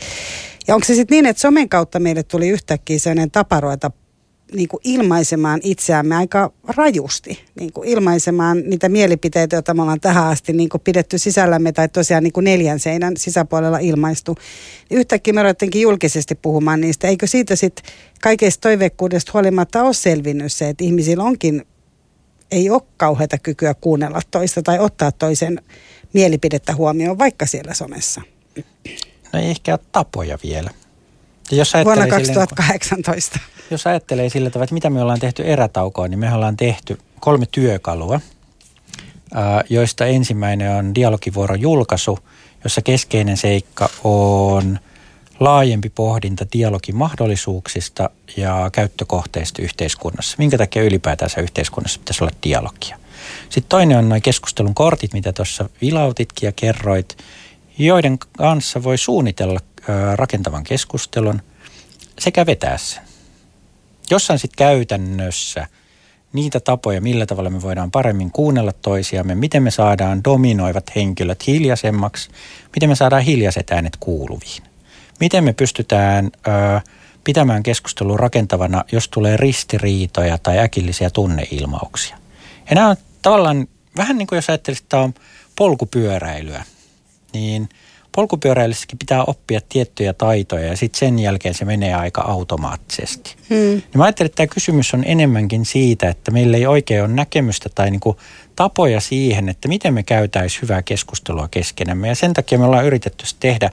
Ja 0.69 0.75
onko 0.75 0.85
se 0.85 0.95
sitten 0.95 1.15
niin, 1.17 1.27
että 1.27 1.41
somen 1.41 1.69
kautta 1.69 2.01
meille 2.01 2.23
tuli 2.23 2.49
yhtäkkiä 2.49 2.99
sellainen 2.99 3.31
tapa 3.31 3.61
ruveta 3.61 3.91
niin 4.53 4.69
kuin 4.69 4.81
ilmaisemaan 4.85 5.61
itseämme 5.63 6.17
aika 6.17 6.53
rajusti, 6.77 7.45
niin 7.61 7.73
kuin 7.73 7.89
ilmaisemaan 7.89 8.63
niitä 8.67 8.89
mielipiteitä, 8.89 9.57
joita 9.57 9.75
me 9.75 9.83
ollaan 9.83 10.01
tähän 10.01 10.27
asti 10.27 10.53
niin 10.53 10.69
kuin 10.69 10.81
pidetty 10.81 11.19
sisällämme 11.19 11.73
tai 11.73 11.89
tosiaan 11.89 12.23
niin 12.23 12.33
kuin 12.33 12.45
neljän 12.45 12.81
seinän 12.81 13.17
sisäpuolella 13.17 13.79
ilmaistu. 13.79 14.37
Yhtäkkiä 14.91 15.35
me 15.35 15.43
ruvettiinkin 15.43 15.83
julkisesti 15.83 16.35
puhumaan 16.35 16.81
niistä. 16.81 17.09
Eikö 17.09 17.27
siitä 17.27 17.57
sitten 17.57 17.85
kaikesta 18.23 18.61
toiveikkuudesta 18.61 19.33
huolimatta 19.35 19.83
ole 19.83 19.95
selvinnyt 19.95 20.53
se, 20.53 20.69
että 20.69 20.85
ihmisillä 20.85 21.25
onkin, 21.25 21.67
ei 22.51 22.71
ole 22.71 22.83
kauheata 22.97 23.39
kykyä 23.39 23.75
kuunnella 23.75 24.21
toista 24.31 24.63
tai 24.63 24.79
ottaa 24.79 25.13
toisen 25.13 25.63
mielipidettä 26.13 26.75
huomioon 26.75 27.19
vaikka 27.19 27.47
siellä 27.47 27.75
somessa? 27.75 28.23
No 29.33 29.41
ei 29.41 29.51
ehkä 29.51 29.73
ole 29.73 29.81
tapoja 29.93 30.39
vielä. 30.43 30.71
Jos 31.51 31.73
Vuonna 31.85 32.07
2018. 32.07 33.39
Silleen, 33.39 33.60
jos 33.71 33.87
ajattelee 33.87 34.29
sillä 34.29 34.51
tavalla, 34.51 34.65
että 34.65 34.75
mitä 34.75 34.91
me 34.91 35.03
ollaan 35.03 35.21
tehty 35.21 35.43
erätaukoon, 35.43 36.11
niin 36.11 36.19
me 36.19 36.35
ollaan 36.35 36.57
tehty 36.57 36.99
kolme 37.21 37.47
työkalua, 37.47 38.21
joista 39.69 40.07
ensimmäinen 40.07 40.77
on 40.77 40.95
dialogivuoron 40.95 41.61
julkaisu, 41.61 42.19
jossa 42.65 42.83
keskeinen 42.83 43.37
seikka 43.37 43.89
on 44.05 44.79
laajempi 45.41 45.89
pohdinta 45.89 46.47
dialogin 46.53 46.97
mahdollisuuksista 46.97 48.11
ja 48.37 48.71
käyttökohteista 48.73 49.63
yhteiskunnassa. 49.63 50.35
Minkä 50.39 50.59
takia 50.59 50.83
ylipäätänsä 50.83 51.41
yhteiskunnassa 51.41 52.01
pitäisi 52.01 52.25
olla 52.25 52.33
dialogia? 52.43 52.97
Sitten 53.49 53.69
toinen 53.69 53.99
on 53.99 54.09
noin 54.09 54.23
keskustelun 54.23 54.75
kortit, 54.75 55.13
mitä 55.13 55.33
tuossa 55.33 55.69
vilautitkin 55.81 56.47
ja 56.47 56.53
kerroit, 56.53 57.19
joiden 57.79 58.19
kanssa 58.19 58.83
voi 58.83 58.99
suunnitella 58.99 59.61
rakentavan 60.15 60.65
keskustelun 60.65 61.43
sekä 62.19 62.47
vetää 62.47 62.79
sen 62.79 63.10
jossain 64.11 64.39
sitten 64.39 64.67
käytännössä 64.67 65.67
niitä 66.33 66.61
tapoja, 66.61 67.01
millä 67.01 67.27
tavalla 67.27 67.51
me 67.51 67.63
voidaan 67.63 67.91
paremmin 67.91 68.31
kuunnella 68.31 68.73
toisiamme, 68.73 69.35
miten 69.35 69.63
me 69.63 69.71
saadaan 69.71 70.25
dominoivat 70.25 70.97
henkilöt 70.97 71.47
hiljaisemmaksi, 71.47 72.31
miten 72.77 72.89
me 72.89 72.95
saadaan 72.95 73.23
hiljaiset 73.23 73.71
äänet 73.71 73.97
kuuluviin. 74.01 74.63
Miten 75.21 75.45
me 75.45 75.53
pystytään 75.53 76.31
ö, 76.47 76.51
pitämään 77.25 77.63
keskustelua 77.63 78.17
rakentavana, 78.17 78.85
jos 78.93 79.09
tulee 79.09 79.37
ristiriitoja 79.37 80.39
tai 80.39 80.59
äkillisiä 80.59 81.11
tunneilmauksia. 81.11 82.17
Ja 82.71 82.75
nämä 82.75 82.89
on 82.89 82.97
tavallaan 83.23 83.67
vähän 83.97 84.19
niin 84.19 84.27
kuin 84.27 84.37
jos 84.37 84.51
ajattelisit, 84.51 84.85
että 84.85 84.89
tämä 84.91 85.03
on 85.03 85.15
polkupyöräilyä, 85.57 86.65
niin– 87.33 87.69
polkupyöräilyssäkin 88.17 88.99
pitää 88.99 89.25
oppia 89.25 89.61
tiettyjä 89.69 90.13
taitoja 90.13 90.67
ja 90.67 90.77
sitten 90.77 90.99
sen 90.99 91.19
jälkeen 91.19 91.55
se 91.55 91.65
menee 91.65 91.95
aika 91.95 92.21
automaattisesti. 92.21 93.37
Hmm. 93.51 93.57
Niin 93.57 93.83
mä 93.95 94.05
ajattelin, 94.05 94.27
että 94.27 94.37
tämä 94.37 94.47
kysymys 94.47 94.95
on 94.95 95.05
enemmänkin 95.07 95.65
siitä, 95.65 96.09
että 96.09 96.31
meillä 96.31 96.57
ei 96.57 96.67
oikein 96.67 97.03
ole 97.03 97.13
näkemystä 97.13 97.69
tai 97.75 97.91
niinku 97.91 98.17
tapoja 98.57 99.01
siihen, 99.01 99.49
että 99.49 99.69
miten 99.69 99.95
me 99.95 100.03
käytäisiin 100.03 100.63
hyvää 100.63 100.83
keskustelua 100.83 101.49
keskenämme. 101.51 102.09
Ja 102.09 102.15
sen 102.15 102.33
takia 102.33 102.59
me 102.59 102.65
ollaan 102.65 102.87
yritetty 102.87 103.25
tehdä 103.41 103.71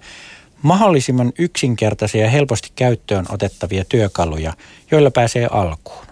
mahdollisimman 0.62 1.34
yksinkertaisia 1.39 2.23
ja 2.23 2.30
helposti 2.30 2.71
käyttöön 2.76 3.26
otettavia 3.30 3.86
työkaluja, 3.86 4.54
joilla 4.91 5.12
pääsee 5.12 5.47
alkuun. 5.52 6.07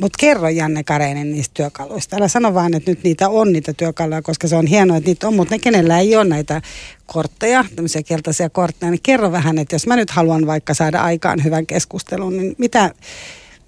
Mutta 0.00 0.16
kerro 0.20 0.48
Janne 0.48 0.84
Kareinen 0.84 1.32
niistä 1.32 1.54
työkaluista. 1.54 2.16
Älä 2.16 2.28
sano 2.28 2.54
vaan, 2.54 2.74
että 2.74 2.90
nyt 2.90 3.04
niitä 3.04 3.28
on 3.28 3.52
niitä 3.52 3.72
työkaluja, 3.72 4.22
koska 4.22 4.48
se 4.48 4.56
on 4.56 4.66
hienoa, 4.66 4.96
että 4.96 5.10
niitä 5.10 5.28
on, 5.28 5.34
mutta 5.34 5.54
ne 5.54 5.58
kenellä 5.58 5.98
ei 5.98 6.16
ole 6.16 6.24
näitä 6.24 6.62
kortteja, 7.06 7.64
tämmöisiä 7.76 8.02
keltaisia 8.02 8.50
kortteja, 8.50 8.90
niin 8.90 9.02
kerro 9.02 9.32
vähän, 9.32 9.58
että 9.58 9.74
jos 9.74 9.86
mä 9.86 9.96
nyt 9.96 10.10
haluan 10.10 10.46
vaikka 10.46 10.74
saada 10.74 11.00
aikaan 11.00 11.44
hyvän 11.44 11.66
keskustelun, 11.66 12.36
niin 12.36 12.54
mitä, 12.58 12.94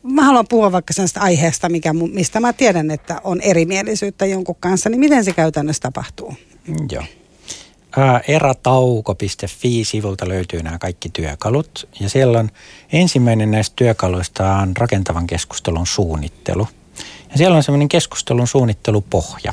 mä 0.02 0.24
haluan 0.24 0.46
puhua 0.48 0.72
vaikka 0.72 0.92
sellaista 0.92 1.20
aiheesta, 1.20 1.68
mikä, 1.68 1.92
mistä 1.92 2.40
mä 2.40 2.52
tiedän, 2.52 2.90
että 2.90 3.20
on 3.24 3.40
erimielisyyttä 3.40 4.26
jonkun 4.26 4.56
kanssa, 4.60 4.90
niin 4.90 5.00
miten 5.00 5.24
se 5.24 5.32
käytännössä 5.32 5.80
tapahtuu? 5.82 6.34
Joo. 6.92 7.04
Ää, 7.98 8.20
eratauko.fi-sivulta 8.28 10.28
löytyy 10.28 10.62
nämä 10.62 10.78
kaikki 10.78 11.08
työkalut 11.08 11.88
ja 12.00 12.08
siellä 12.08 12.38
on 12.38 12.50
ensimmäinen 12.92 13.50
näistä 13.50 13.72
työkaluista 13.76 14.56
on 14.56 14.76
rakentavan 14.76 15.26
keskustelun 15.26 15.86
suunnittelu. 15.86 16.68
Ja 17.30 17.38
siellä 17.38 17.56
on 17.56 17.62
semmoinen 17.62 17.88
keskustelun 17.88 18.46
suunnittelupohja, 18.46 19.52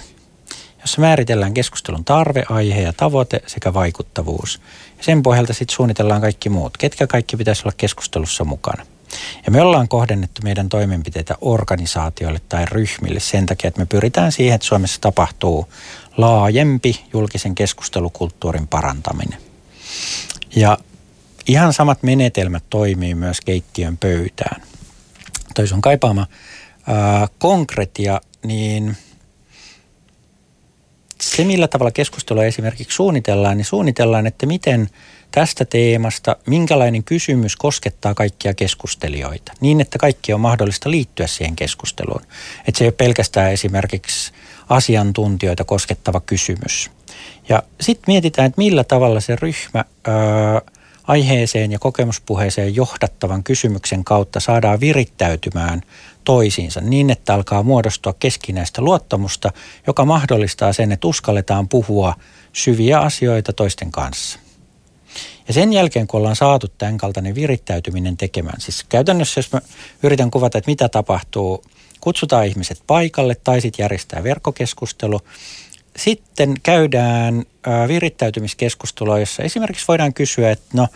jossa 0.81 1.01
määritellään 1.01 1.53
keskustelun 1.53 2.05
tarve, 2.05 2.43
aihe 2.49 2.81
ja 2.81 2.93
tavoite 2.93 3.41
sekä 3.47 3.73
vaikuttavuus. 3.73 4.61
Ja 4.97 5.03
sen 5.03 5.23
pohjalta 5.23 5.53
sitten 5.53 5.75
suunnitellaan 5.75 6.21
kaikki 6.21 6.49
muut, 6.49 6.77
ketkä 6.77 7.07
kaikki 7.07 7.37
pitäisi 7.37 7.61
olla 7.65 7.73
keskustelussa 7.77 8.43
mukana. 8.43 8.85
Ja 9.45 9.51
me 9.51 9.61
ollaan 9.61 9.87
kohdennettu 9.87 10.41
meidän 10.43 10.69
toimenpiteitä 10.69 11.35
organisaatioille 11.41 12.41
tai 12.49 12.65
ryhmille 12.65 13.19
sen 13.19 13.45
takia, 13.45 13.67
että 13.67 13.79
me 13.79 13.85
pyritään 13.85 14.31
siihen, 14.31 14.55
että 14.55 14.67
Suomessa 14.67 15.01
tapahtuu 15.01 15.67
laajempi 16.17 17.05
julkisen 17.13 17.55
keskustelukulttuurin 17.55 18.67
parantaminen. 18.67 19.39
Ja 20.55 20.77
ihan 21.47 21.73
samat 21.73 22.03
menetelmät 22.03 22.63
toimii 22.69 23.15
myös 23.15 23.41
keittiön 23.41 23.97
pöytään. 23.97 24.61
Toi 25.55 25.67
sun 25.67 25.81
kaipaama 25.81 26.27
ää, 26.87 27.27
konkretia, 27.37 28.21
niin 28.43 28.97
se 31.21 31.43
millä 31.43 31.67
tavalla 31.67 31.91
keskustelua 31.91 32.43
esimerkiksi 32.43 32.95
suunnitellaan, 32.95 33.57
niin 33.57 33.65
suunnitellaan, 33.65 34.27
että 34.27 34.45
miten 34.45 34.89
tästä 35.33 35.65
teemasta, 35.65 36.35
minkälainen 36.47 37.03
kysymys 37.03 37.55
koskettaa 37.55 38.13
kaikkia 38.13 38.53
keskustelijoita, 38.53 39.51
niin 39.61 39.81
että 39.81 39.97
kaikki 39.99 40.33
on 40.33 40.39
mahdollista 40.39 40.91
liittyä 40.91 41.27
siihen 41.27 41.55
keskusteluun. 41.55 42.21
Että 42.67 42.77
se 42.77 42.83
ei 42.83 42.87
ole 42.87 42.93
pelkästään 42.97 43.51
esimerkiksi 43.51 44.31
asiantuntijoita 44.69 45.63
koskettava 45.63 46.19
kysymys. 46.19 46.91
Ja 47.49 47.63
sitten 47.81 48.03
mietitään, 48.07 48.45
että 48.45 48.61
millä 48.61 48.83
tavalla 48.83 49.19
se 49.19 49.35
ryhmä 49.35 49.85
ää, 50.07 50.61
aiheeseen 51.03 51.71
ja 51.71 51.79
kokemuspuheeseen 51.79 52.75
johdattavan 52.75 53.43
kysymyksen 53.43 54.03
kautta 54.03 54.39
saadaan 54.39 54.79
virittäytymään 54.79 55.81
toisiinsa 56.23 56.81
niin, 56.81 57.09
että 57.09 57.33
alkaa 57.33 57.63
muodostua 57.63 58.13
keskinäistä 58.19 58.81
luottamusta, 58.81 59.51
joka 59.87 60.05
mahdollistaa 60.05 60.73
sen, 60.73 60.91
että 60.91 61.07
uskalletaan 61.07 61.69
puhua 61.69 62.15
syviä 62.53 62.99
asioita 62.99 63.53
toisten 63.53 63.91
kanssa. 63.91 64.42
Ja 65.47 65.53
sen 65.53 65.73
jälkeen, 65.73 66.07
kun 66.07 66.17
ollaan 66.17 66.35
saatu 66.35 66.67
tämän 66.67 66.97
kaltainen 66.97 67.35
virittäytyminen 67.35 68.17
tekemään, 68.17 68.61
siis 68.61 68.85
käytännössä 68.89 69.39
jos 69.39 69.51
mä 69.51 69.61
yritän 70.03 70.31
kuvata, 70.31 70.57
että 70.57 70.71
mitä 70.71 70.89
tapahtuu, 70.89 71.63
kutsutaan 72.01 72.45
ihmiset 72.45 72.83
paikalle 72.87 73.35
tai 73.43 73.61
sitten 73.61 73.83
järjestää 73.83 74.23
verkkokeskustelu. 74.23 75.19
Sitten 75.97 76.53
käydään 76.63 77.43
virittäytymiskeskustelua, 77.87 79.19
jossa 79.19 79.43
esimerkiksi 79.43 79.87
voidaan 79.87 80.13
kysyä, 80.13 80.51
että 80.51 80.65
no, 80.73 80.87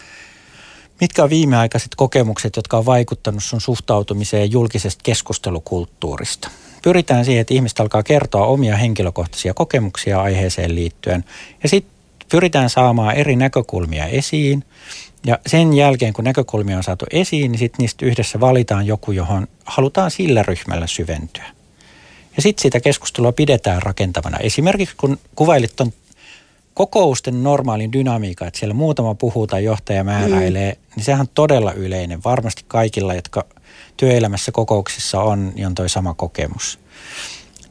mitkä 1.02 1.24
on 1.24 1.30
viimeaikaiset 1.30 1.96
kokemukset, 1.96 2.56
jotka 2.56 2.78
on 2.78 2.86
vaikuttanut 2.86 3.44
sun 3.44 3.62
suhtautumiseen 3.62 4.52
julkisesta 4.52 5.02
keskustelukulttuurista. 5.04 6.50
Pyritään 6.84 7.26
siihen, 7.26 7.42
että 7.42 7.54
ihmiset 7.54 7.80
alkaa 7.80 8.04
kertoa 8.04 8.46
omia 8.46 8.76
henkilökohtaisia 8.76 9.54
kokemuksia 9.54 10.22
aiheeseen 10.22 10.76
liittyen. 10.76 11.26
Ja 11.64 11.70
sitten 11.70 11.97
pyritään 12.30 12.70
saamaan 12.70 13.16
eri 13.16 13.36
näkökulmia 13.36 14.06
esiin. 14.06 14.64
Ja 15.26 15.40
sen 15.48 15.74
jälkeen, 15.74 16.14
kun 16.14 16.24
näkökulmia 16.24 16.78
on 16.78 16.84
saatu 16.84 17.06
esiin, 17.12 17.52
niin 17.52 17.60
sitten 17.60 17.84
niistä 17.84 18.06
yhdessä 18.06 18.40
valitaan 18.40 18.88
joku, 18.88 19.12
johon 19.12 19.48
halutaan 19.66 20.12
sillä 20.12 20.44
ryhmällä 20.44 20.88
syventyä. 20.88 21.46
Ja 22.36 22.42
sitten 22.42 22.62
sitä 22.62 22.80
keskustelua 22.80 23.32
pidetään 23.32 23.82
rakentavana. 23.82 24.38
Esimerkiksi 24.38 24.96
kun 24.98 25.20
kuvailit 25.36 25.76
tuon 25.76 25.94
kokousten 26.74 27.44
normaalin 27.44 27.94
dynamiikan, 27.94 28.48
että 28.48 28.60
siellä 28.60 28.74
muutama 28.74 29.16
puhuu 29.16 29.48
tai 29.48 29.64
johtaja 29.64 30.04
määräilee, 30.04 30.72
mm. 30.72 30.80
niin 30.96 31.04
sehän 31.04 31.22
on 31.22 31.28
todella 31.34 31.74
yleinen. 31.74 32.24
Varmasti 32.24 32.64
kaikilla, 32.68 33.14
jotka 33.14 33.46
työelämässä 33.98 34.52
kokouksissa 34.52 35.22
on, 35.22 35.52
niin 35.56 35.68
on 35.68 35.76
toi 35.76 35.90
sama 35.90 36.14
kokemus. 36.14 36.80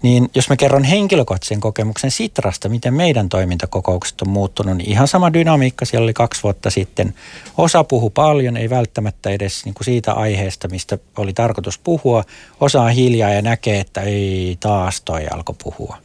Niin 0.02 0.30
jos 0.35 0.48
mä 0.48 0.56
kerron 0.56 0.85
henkilökohtaisen 0.85 1.61
kokemuksen 1.61 2.11
Sitrasta, 2.11 2.68
miten 2.68 2.94
meidän 2.94 3.28
toimintakokoukset 3.28 4.20
on 4.20 4.28
muuttunut, 4.28 4.76
niin 4.76 4.90
ihan 4.90 5.09
sama 5.09 5.32
dynamiikka 5.32 5.85
siellä 5.85 6.04
oli 6.04 6.14
kaksi 6.14 6.42
vuotta 6.42 6.70
sitten. 6.70 7.14
Osa 7.56 7.85
puhu 7.85 8.11
paljon, 8.11 8.56
ei 8.56 8.70
välttämättä 8.70 9.30
edes 9.30 9.64
niin 9.64 9.74
kuin 9.74 9.85
siitä 9.85 10.12
aiheesta, 10.12 10.68
mistä 10.68 10.98
oli 11.16 11.32
tarkoitus 11.32 11.78
puhua. 11.78 12.24
Osa 12.61 12.82
on 12.82 12.90
hiljaa 12.90 13.30
ja 13.30 13.42
näkee, 13.42 13.80
että 13.80 14.00
ei 14.00 14.56
taas 14.61 15.00
toi 15.00 15.26
alkoi 15.26 15.54
puhua. 15.64 15.96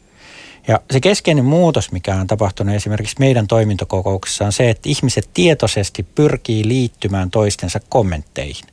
Ja 0.67 0.80
se 0.91 0.99
keskeinen 0.99 1.45
muutos, 1.45 1.91
mikä 1.91 2.15
on 2.15 2.27
tapahtunut 2.27 2.75
esimerkiksi 2.75 3.15
meidän 3.19 3.47
toimintokokouksessa 3.47 4.45
on 4.45 4.51
se, 4.51 4.69
että 4.69 4.89
ihmiset 4.89 5.30
tietoisesti 5.34 6.04
pyrkii 6.04 6.67
liittymään 6.67 7.32
toistensa 7.32 7.80
kommentteihin 7.89 8.65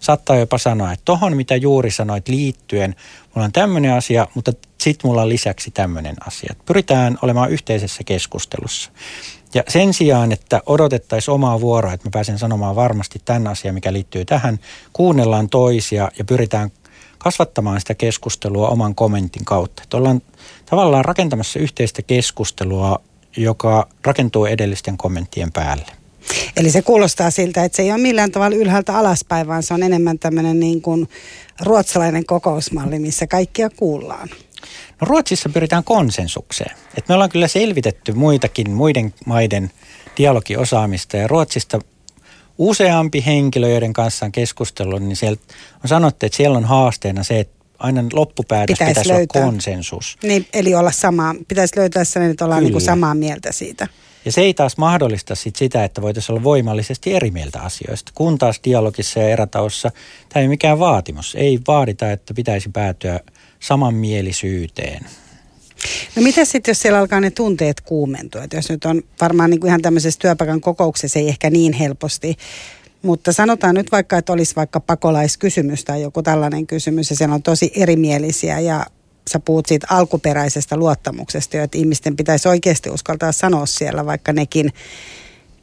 saattaa 0.00 0.36
jopa 0.36 0.58
sanoa, 0.58 0.92
että 0.92 1.04
tohon 1.04 1.36
mitä 1.36 1.56
juuri 1.56 1.90
sanoit 1.90 2.28
liittyen, 2.28 2.94
mulla 3.36 3.46
on 3.46 3.52
tämmöinen 3.52 3.92
asia, 3.92 4.26
mutta 4.34 4.52
sitten 4.78 5.08
mulla 5.08 5.22
on 5.22 5.28
lisäksi 5.28 5.70
tämmöinen 5.70 6.16
asia. 6.26 6.54
Pyritään 6.66 7.18
olemaan 7.22 7.50
yhteisessä 7.50 8.04
keskustelussa. 8.04 8.90
Ja 9.54 9.62
sen 9.68 9.94
sijaan, 9.94 10.32
että 10.32 10.62
odotettaisiin 10.66 11.34
omaa 11.34 11.60
vuoroa, 11.60 11.92
että 11.92 12.08
mä 12.08 12.10
pääsen 12.10 12.38
sanomaan 12.38 12.76
varmasti 12.76 13.20
tämän 13.24 13.46
asian, 13.46 13.74
mikä 13.74 13.92
liittyy 13.92 14.24
tähän, 14.24 14.58
kuunnellaan 14.92 15.48
toisia 15.48 16.10
ja 16.18 16.24
pyritään 16.24 16.70
kasvattamaan 17.18 17.80
sitä 17.80 17.94
keskustelua 17.94 18.68
oman 18.68 18.94
kommentin 18.94 19.44
kautta. 19.44 19.82
Että 19.82 19.96
ollaan 19.96 20.22
tavallaan 20.66 21.04
rakentamassa 21.04 21.58
yhteistä 21.58 22.02
keskustelua, 22.02 23.00
joka 23.36 23.88
rakentuu 24.04 24.46
edellisten 24.46 24.96
kommenttien 24.96 25.52
päälle. 25.52 26.05
Eli 26.56 26.70
se 26.70 26.82
kuulostaa 26.82 27.30
siltä, 27.30 27.64
että 27.64 27.76
se 27.76 27.82
ei 27.82 27.92
ole 27.92 28.00
millään 28.00 28.30
tavalla 28.30 28.56
ylhäältä 28.56 28.98
alaspäin, 28.98 29.46
vaan 29.46 29.62
se 29.62 29.74
on 29.74 29.82
enemmän 29.82 30.18
tämmöinen 30.18 30.60
niin 30.60 30.82
kuin 30.82 31.08
ruotsalainen 31.60 32.26
kokousmalli, 32.26 32.98
missä 32.98 33.26
kaikkia 33.26 33.70
kuullaan. 33.70 34.28
No 35.00 35.06
Ruotsissa 35.06 35.48
pyritään 35.48 35.84
konsensukseen. 35.84 36.76
Et 36.98 37.08
me 37.08 37.14
ollaan 37.14 37.30
kyllä 37.30 37.48
selvitetty 37.48 38.12
muitakin, 38.12 38.70
muiden 38.70 39.14
maiden 39.26 39.70
dialogiosaamista 40.18 41.16
ja 41.16 41.28
Ruotsista 41.28 41.78
useampi 42.58 43.22
henkilö, 43.26 43.68
joiden 43.68 43.92
kanssa 43.92 44.26
on 44.26 44.32
keskustellut, 44.32 45.02
niin 45.02 45.16
sieltä 45.16 45.42
on 45.84 45.88
sanottu, 45.88 46.26
että 46.26 46.36
siellä 46.36 46.58
on 46.58 46.64
haasteena 46.64 47.22
se, 47.22 47.40
että 47.40 47.56
aina 47.78 48.04
loppupäätös 48.12 48.74
pitäisi, 48.74 48.90
pitäisi 48.90 49.10
löytää. 49.10 49.42
olla 49.42 49.52
konsensus. 49.52 50.18
Niin, 50.22 50.46
eli 50.52 50.74
olla 50.74 50.92
samaa, 50.92 51.34
pitäisi 51.48 51.76
löytää 51.76 52.04
sellainen, 52.04 52.30
että 52.30 52.44
ollaan 52.44 52.62
niin 52.62 52.72
kuin 52.72 52.82
samaa 52.82 53.14
mieltä 53.14 53.52
siitä. 53.52 53.86
Ja 54.26 54.32
se 54.32 54.40
ei 54.40 54.54
taas 54.54 54.76
mahdollista 54.76 55.34
sit 55.34 55.56
sitä, 55.56 55.84
että 55.84 56.02
voitaisiin 56.02 56.34
olla 56.34 56.44
voimallisesti 56.44 57.14
eri 57.14 57.30
mieltä 57.30 57.60
asioista. 57.60 58.12
Kun 58.14 58.38
taas 58.38 58.60
dialogissa 58.64 59.20
ja 59.20 59.28
erätaussa 59.28 59.90
tämä 60.28 60.42
ei 60.42 60.48
mikään 60.48 60.78
vaatimus. 60.78 61.34
Ei 61.34 61.58
vaadita, 61.66 62.12
että 62.12 62.34
pitäisi 62.34 62.68
päätyä 62.68 63.20
samanmielisyyteen. 63.60 65.06
No 66.16 66.22
mitä 66.22 66.44
sitten, 66.44 66.70
jos 66.70 66.82
siellä 66.82 66.98
alkaa 66.98 67.20
ne 67.20 67.30
tunteet 67.30 67.80
kuumentua? 67.80 68.42
Et 68.42 68.52
jos 68.52 68.70
nyt 68.70 68.84
on 68.84 69.02
varmaan 69.20 69.50
niin 69.50 69.60
kuin 69.60 69.68
ihan 69.68 69.82
tämmöisessä 69.82 70.20
työpaikan 70.20 70.60
kokouksessa 70.60 71.18
ei 71.18 71.28
ehkä 71.28 71.50
niin 71.50 71.72
helposti, 71.72 72.36
mutta 73.02 73.32
sanotaan 73.32 73.74
nyt 73.74 73.92
vaikka, 73.92 74.18
että 74.18 74.32
olisi 74.32 74.56
vaikka 74.56 74.80
pakolaiskysymys 74.80 75.84
tai 75.84 76.02
joku 76.02 76.22
tällainen 76.22 76.66
kysymys 76.66 77.10
ja 77.10 77.16
siellä 77.16 77.34
on 77.34 77.42
tosi 77.42 77.72
erimielisiä 77.76 78.60
ja 78.60 78.86
sä 79.30 79.40
puhut 79.40 79.66
siitä 79.66 79.86
alkuperäisestä 79.90 80.76
luottamuksesta, 80.76 81.62
että 81.62 81.78
ihmisten 81.78 82.16
pitäisi 82.16 82.48
oikeasti 82.48 82.90
uskaltaa 82.90 83.32
sanoa 83.32 83.66
siellä, 83.66 84.06
vaikka 84.06 84.32
nekin, 84.32 84.72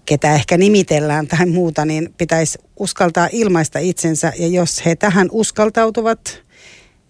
ketä 0.06 0.34
ehkä 0.34 0.58
nimitellään 0.58 1.28
tai 1.28 1.46
muuta, 1.46 1.86
niin 1.86 2.14
pitäisi 2.18 2.60
uskaltaa 2.80 3.30
ilmaista 3.32 3.80
itsensä. 3.80 4.34
Ja 4.40 4.48
jos 4.48 4.86
he 4.86 4.96
tähän 4.96 5.28
uskaltautuvat, 5.32 6.44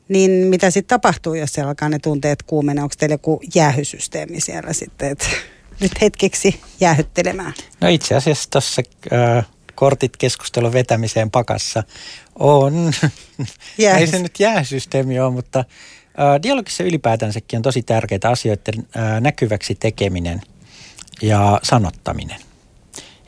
niin 0.08 0.32
mitä 0.32 0.72
sitten 0.72 0.96
tapahtuu, 0.96 1.34
jos 1.34 1.54
siellä 1.54 1.70
alkaa 1.70 1.90
ne 1.90 2.00
tunteet 2.00 2.44
kuumene? 2.44 2.84
Onko 2.84 2.96
teillä 2.98 3.14
joku 3.14 3.42
jäähysysteemi 3.56 4.42
siellä 4.42 4.74
sitten, 4.74 5.12
että 5.12 5.26
nyt 5.82 5.92
hetkeksi 6.02 6.62
jäähyttelemään? 6.80 7.54
No 7.82 7.88
itse 7.88 8.16
asiassa 8.16 8.50
tuossa 8.50 8.82
äh, 9.14 9.46
kortit 9.76 10.18
keskustelun 10.18 10.74
vetämiseen 10.74 11.32
pakassa 11.32 11.84
on. 12.40 12.94
Ei 13.98 14.08
se 14.08 14.20
nyt 14.20 14.40
jäähysysteemi 14.40 15.20
ole, 15.20 15.34
mutta 15.34 15.66
Dialogissa 16.44 16.84
ylipäätänsäkin 16.84 17.58
on 17.58 17.64
tosi 17.64 17.84
tärkeitä 17.84 18.30
asioiden 18.30 18.88
näkyväksi 19.20 19.76
tekeminen 19.76 20.42
ja 21.22 21.60
sanottaminen. 21.64 22.42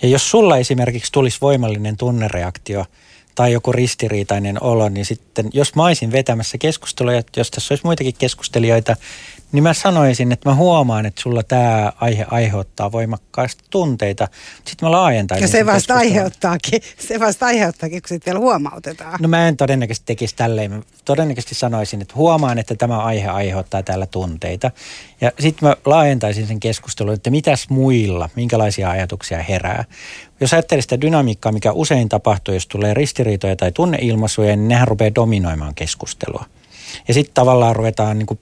Ja 0.02 0.10
jos 0.10 0.32
sulla 0.32 0.58
esimerkiksi 0.58 1.12
tulisi 1.12 1.38
voimallinen 1.42 1.98
tunnereaktio 1.98 2.86
tai 3.36 3.52
joku 3.52 3.72
ristiriitainen 3.72 4.64
olo, 4.64 4.90
niin 4.90 5.06
sitten 5.06 5.50
jos 5.54 5.76
mä 5.76 5.84
olisin 5.86 6.12
vetämässä 6.12 6.58
keskustelua, 6.58 7.12
jos 7.38 7.52
tässä 7.52 7.74
olisi 7.74 7.86
muitakin 7.86 8.16
keskustelijoita, 8.20 8.96
niin 9.56 9.64
mä 9.64 9.74
sanoisin, 9.74 10.32
että 10.32 10.50
mä 10.50 10.56
huomaan, 10.56 11.06
että 11.06 11.22
sulla 11.22 11.44
tämä 11.44 11.92
aihe 12.02 12.26
aiheuttaa 12.32 12.92
voimakkaasti 12.92 13.64
tunteita. 13.70 14.28
Sitten 14.66 14.88
mä 14.88 14.92
laajentaisin. 14.92 15.44
Ja 15.44 15.48
se 15.48 15.66
vasta 15.66 15.94
aiheuttaakin, 15.94 16.82
se 17.00 17.20
vasta 17.20 17.46
aiheuttaakin, 17.46 18.02
kun 18.02 18.10
sitten 18.10 18.32
vielä 18.32 18.40
huomautetaan. 18.40 19.20
No 19.22 19.28
mä 19.28 19.48
en 19.48 19.58
todennäköisesti 19.58 20.06
tekisi 20.06 20.36
tälleen. 20.36 20.72
Mä 20.72 20.82
todennäköisesti 21.06 21.56
sanoisin, 21.56 22.02
että 22.02 22.14
huomaan, 22.16 22.58
että 22.58 22.76
tämä 22.76 22.98
aihe 22.98 23.28
aiheuttaa 23.28 23.84
täällä 23.84 24.06
tunteita. 24.06 24.72
Ja 25.22 25.32
sitten 25.40 25.70
mä 25.70 25.76
laajentaisin 25.86 26.48
sen 26.48 26.60
keskustelun, 26.60 27.14
että 27.14 27.30
mitäs 27.30 27.70
muilla, 27.70 28.30
minkälaisia 28.36 28.90
ajatuksia 28.90 29.44
herää. 29.44 29.86
Jos 30.40 30.54
ajattelee 30.54 30.82
sitä 30.82 31.02
dynamiikkaa, 31.02 31.52
mikä 31.52 31.72
usein 31.72 32.10
tapahtuu, 32.10 32.54
jos 32.54 32.68
tulee 32.68 32.94
ristiriitoja 32.94 33.56
tai 33.56 33.72
tunneilmaisuja, 33.72 34.56
niin 34.56 34.68
nehän 34.68 34.88
rupeaa 34.88 35.16
dominoimaan 35.16 35.76
keskustelua. 35.76 36.46
Ja 37.08 37.14
sitten 37.14 37.34
tavallaan 37.34 37.76
ruvetaan 37.76 38.18
niin 38.18 38.26
kuin 38.26 38.40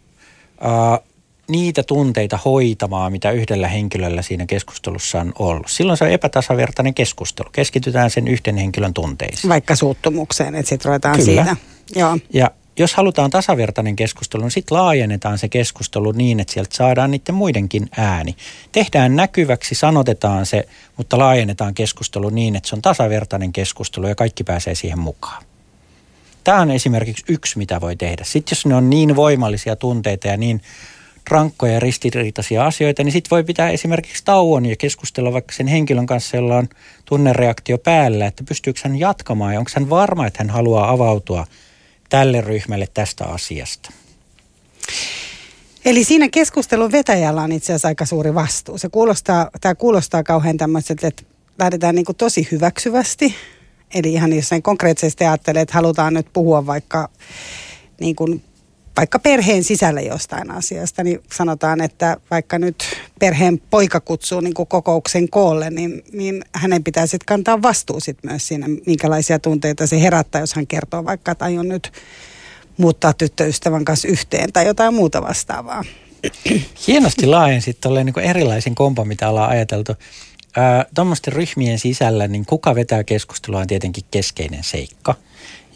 niitä 1.48 1.84
tunteita 1.84 2.40
hoitamaan, 2.46 3.12
mitä 3.12 3.32
yhdellä 3.32 3.68
henkilöllä 3.68 4.22
siinä 4.22 4.46
keskustelussa 4.46 5.20
on 5.20 5.34
ollut. 5.40 5.68
Silloin 5.70 5.98
se 5.98 6.04
on 6.04 6.12
epätasavertainen 6.12 6.94
keskustelu. 6.94 7.50
Keskitytään 7.52 8.10
sen 8.10 8.28
yhden 8.28 8.58
henkilön 8.58 8.94
tunteisiin. 8.94 9.50
Vaikka 9.50 9.76
suuttumukseen, 9.76 10.56
että 10.56 10.70
sitten 10.70 10.86
ruvetaan 10.86 11.20
Kyllä. 11.20 11.26
siitä. 11.26 11.56
Joo. 11.96 12.18
Ja 12.34 12.52
jos 12.78 12.94
halutaan 12.94 13.30
tasavertainen 13.30 13.96
keskustelu, 13.96 14.42
niin 14.42 14.52
sitten 14.52 14.78
laajennetaan 14.78 15.38
se 15.38 15.50
keskustelu 15.50 16.12
niin, 16.12 16.40
että 16.40 16.54
sieltä 16.54 16.76
saadaan 16.76 17.12
niiden 17.12 17.36
muidenkin 17.36 17.90
ääni. 17.98 18.36
Tehdään 18.72 19.16
näkyväksi, 19.16 19.76
sanotetaan 19.76 20.46
se, 20.46 20.68
mutta 20.98 21.18
laajennetaan 21.18 21.74
keskustelu 21.74 22.30
niin, 22.30 22.56
että 22.56 22.70
se 22.70 22.76
on 22.76 22.82
tasavertainen 22.82 23.54
keskustelu 23.54 24.08
ja 24.08 24.16
kaikki 24.16 24.44
pääsee 24.44 24.76
siihen 24.76 25.00
mukaan. 25.00 25.44
Tämä 26.44 26.62
on 26.62 26.72
esimerkiksi 26.72 27.24
yksi, 27.30 27.58
mitä 27.58 27.82
voi 27.82 27.96
tehdä. 27.96 28.24
Sitten 28.24 28.56
jos 28.56 28.66
ne 28.66 28.76
on 28.76 28.90
niin 28.90 29.16
voimallisia 29.16 29.76
tunteita 29.76 30.28
ja 30.28 30.38
niin 30.38 30.62
rankkoja 31.30 31.74
ja 31.74 31.80
ristiriitaisia 31.80 32.66
asioita, 32.66 33.04
niin 33.04 33.12
sitten 33.12 33.30
voi 33.30 33.44
pitää 33.44 33.70
esimerkiksi 33.70 34.26
tauon 34.26 34.66
ja 34.66 34.76
keskustella 34.76 35.34
vaikka 35.34 35.54
sen 35.54 35.68
henkilön 35.68 36.06
kanssa, 36.06 36.38
jolla 36.38 36.58
on 36.58 36.70
tunnereaktio 37.06 37.78
päällä, 37.78 38.28
että 38.28 38.44
pystyykö 38.44 38.80
hän 38.84 39.00
jatkamaan 39.00 39.54
ja 39.54 39.60
onko 39.60 39.72
hän 39.76 39.90
varma, 39.90 40.28
että 40.28 40.44
hän 40.44 40.50
haluaa 40.50 40.90
avautua 40.90 41.48
tälle 42.10 42.42
ryhmälle 42.42 42.88
tästä 42.94 43.26
asiasta. 43.26 43.92
Eli 45.86 46.04
siinä 46.04 46.30
keskustelun 46.30 46.92
vetäjällä 46.92 47.42
on 47.42 47.52
itse 47.52 47.74
asiassa 47.74 47.88
aika 47.88 48.06
suuri 48.06 48.34
vastuu. 48.34 48.78
Se 48.78 48.90
kuulostaa, 48.90 49.50
tämä 49.62 49.76
kuulostaa 49.76 50.24
kauhean 50.24 50.58
tämmöiseltä, 50.58 51.08
että 51.08 51.24
lähdetään 51.60 51.96
niin 51.96 52.06
tosi 52.18 52.48
hyväksyvästi 52.52 53.36
Eli 53.94 54.14
ihan 54.14 54.34
jos 54.34 54.50
konkreettisesti 54.64 55.24
ajattelee, 55.24 55.62
että 55.62 55.74
halutaan 55.74 56.14
nyt 56.14 56.28
puhua 56.34 56.66
vaikka, 56.66 57.10
niin 58.00 58.16
kuin, 58.16 58.44
vaikka 58.98 59.20
perheen 59.20 59.64
sisällä 59.64 60.02
jostain 60.02 60.52
asiasta, 60.52 61.04
niin 61.04 61.20
sanotaan, 61.34 61.82
että 61.82 62.18
vaikka 62.32 62.60
nyt 62.60 62.76
perheen 63.20 63.62
poika 63.70 64.00
kutsuu 64.00 64.40
niin 64.40 64.54
kuin 64.54 64.68
kokouksen 64.68 65.30
koolle, 65.30 65.70
niin, 65.70 66.04
niin 66.12 66.44
hänen 66.52 66.84
pitää 66.84 67.08
sitten 67.08 67.26
kantaa 67.26 67.62
vastuu 67.62 68.00
sit 68.00 68.18
myös 68.24 68.48
siinä, 68.48 68.68
minkälaisia 68.86 69.40
tunteita 69.40 69.88
se 69.88 70.02
herättää, 70.02 70.42
jos 70.42 70.54
hän 70.54 70.68
kertoo 70.68 71.06
vaikka, 71.06 71.32
että 71.32 71.46
aion 71.46 71.70
nyt 71.70 71.92
muuttaa 72.78 73.14
tyttöystävän 73.14 73.86
kanssa 73.86 74.08
yhteen 74.08 74.54
tai 74.54 74.68
jotain 74.68 74.94
muuta 74.94 75.22
vastaavaa. 75.22 75.84
Hienosti 76.88 77.26
laajensit 77.26 77.78
niin 78.04 78.20
erilaisen 78.20 78.76
kompa, 78.76 79.06
mitä 79.06 79.30
ollaan 79.30 79.50
ajateltu. 79.50 79.94
Tuommoisten 80.96 81.34
ryhmien 81.34 81.80
sisällä, 81.80 82.28
niin 82.28 82.46
kuka 82.46 82.76
vetää 82.76 83.04
keskustelua 83.04 83.60
on 83.60 83.68
tietenkin 83.68 84.04
keskeinen 84.12 84.64
seikka. 84.64 85.16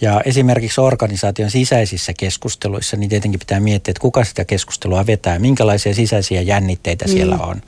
Ja 0.01 0.21
esimerkiksi 0.25 0.81
organisaation 0.81 1.51
sisäisissä 1.51 2.13
keskusteluissa, 2.13 2.97
niin 2.97 3.09
tietenkin 3.09 3.39
pitää 3.39 3.59
miettiä, 3.59 3.91
että 3.91 4.01
kuka 4.01 4.23
sitä 4.23 4.45
keskustelua 4.45 5.05
vetää, 5.05 5.39
minkälaisia 5.39 5.93
sisäisiä 5.93 6.41
jännitteitä 6.41 7.05
mm. 7.05 7.11
siellä 7.11 7.37
on. 7.37 7.61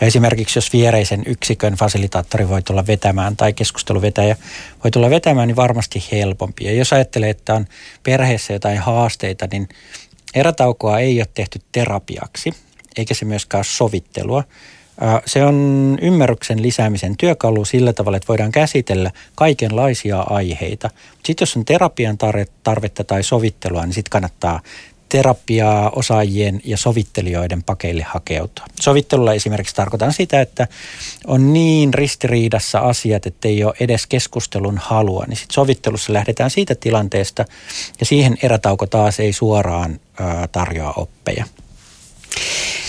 Ja 0.00 0.06
esimerkiksi 0.06 0.58
jos 0.58 0.72
viereisen 0.72 1.22
yksikön 1.26 1.74
fasilitaattori 1.74 2.48
voi 2.48 2.62
tulla 2.62 2.86
vetämään 2.86 3.36
tai 3.36 3.52
keskusteluvetäjä 3.52 4.36
voi 4.84 4.90
tulla 4.90 5.10
vetämään, 5.10 5.48
niin 5.48 5.56
varmasti 5.56 6.04
helpompi. 6.12 6.64
Ja 6.64 6.72
jos 6.72 6.92
ajattelee, 6.92 7.30
että 7.30 7.54
on 7.54 7.66
perheessä 8.02 8.52
jotain 8.52 8.78
haasteita, 8.78 9.48
niin 9.52 9.68
erätaukoa 10.34 10.98
ei 10.98 11.20
ole 11.20 11.28
tehty 11.34 11.60
terapiaksi, 11.72 12.54
eikä 12.96 13.14
se 13.14 13.24
myöskään 13.24 13.58
ole 13.58 13.64
sovittelua, 13.64 14.44
se 15.26 15.44
on 15.44 15.98
ymmärryksen 16.02 16.62
lisäämisen 16.62 17.16
työkalu 17.16 17.64
sillä 17.64 17.92
tavalla, 17.92 18.16
että 18.16 18.28
voidaan 18.28 18.52
käsitellä 18.52 19.10
kaikenlaisia 19.34 20.20
aiheita. 20.20 20.90
Sitten 21.24 21.42
jos 21.42 21.56
on 21.56 21.64
terapian 21.64 22.18
tarvetta 22.62 23.04
tai 23.04 23.22
sovittelua, 23.22 23.86
niin 23.86 23.94
sitten 23.94 24.10
kannattaa 24.10 24.60
terapiaa 25.08 25.90
osaajien 25.90 26.60
ja 26.64 26.76
sovittelijoiden 26.76 27.62
pakeille 27.62 28.02
hakeutua. 28.02 28.66
Sovittelulla 28.80 29.32
esimerkiksi 29.32 29.74
tarkoitan 29.74 30.12
sitä, 30.12 30.40
että 30.40 30.68
on 31.26 31.52
niin 31.52 31.94
ristiriidassa 31.94 32.78
asiat, 32.78 33.26
että 33.26 33.48
ei 33.48 33.64
ole 33.64 33.74
edes 33.80 34.06
keskustelun 34.06 34.78
halua, 34.78 35.24
niin 35.28 35.36
sitten 35.36 35.54
sovittelussa 35.54 36.12
lähdetään 36.12 36.50
siitä 36.50 36.74
tilanteesta 36.74 37.44
ja 38.00 38.06
siihen 38.06 38.36
erätauko 38.42 38.86
taas 38.86 39.20
ei 39.20 39.32
suoraan 39.32 40.00
tarjoa 40.52 40.92
oppeja. 40.96 41.44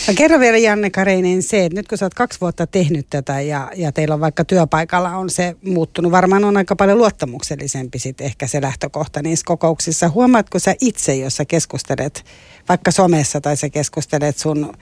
No 0.07 0.13
kerro 0.15 0.39
vielä 0.39 0.57
Janne 0.57 0.89
Kareinen 0.89 1.43
se, 1.43 1.65
että 1.65 1.79
nyt 1.79 1.87
kun 1.87 1.97
sä 1.97 2.05
oot 2.05 2.13
kaksi 2.13 2.41
vuotta 2.41 2.67
tehnyt 2.67 3.07
tätä 3.09 3.41
ja, 3.41 3.71
ja 3.75 3.91
teillä 3.91 4.13
on 4.13 4.19
vaikka 4.19 4.45
työpaikalla 4.45 5.17
on 5.17 5.29
se 5.29 5.55
muuttunut, 5.65 6.11
varmaan 6.11 6.45
on 6.45 6.57
aika 6.57 6.75
paljon 6.75 6.97
luottamuksellisempi 6.97 7.99
sit 7.99 8.21
ehkä 8.21 8.47
se 8.47 8.61
lähtökohta 8.61 9.21
niissä 9.21 9.43
kokouksissa. 9.45 10.09
Huomaatko 10.09 10.59
sä 10.59 10.75
itse, 10.81 11.15
jos 11.15 11.35
sä 11.35 11.45
keskustelet 11.45 12.25
vaikka 12.69 12.91
somessa 12.91 13.41
tai 13.41 13.57
sä 13.57 13.69
keskustelet 13.69 14.37
sun 14.37 14.73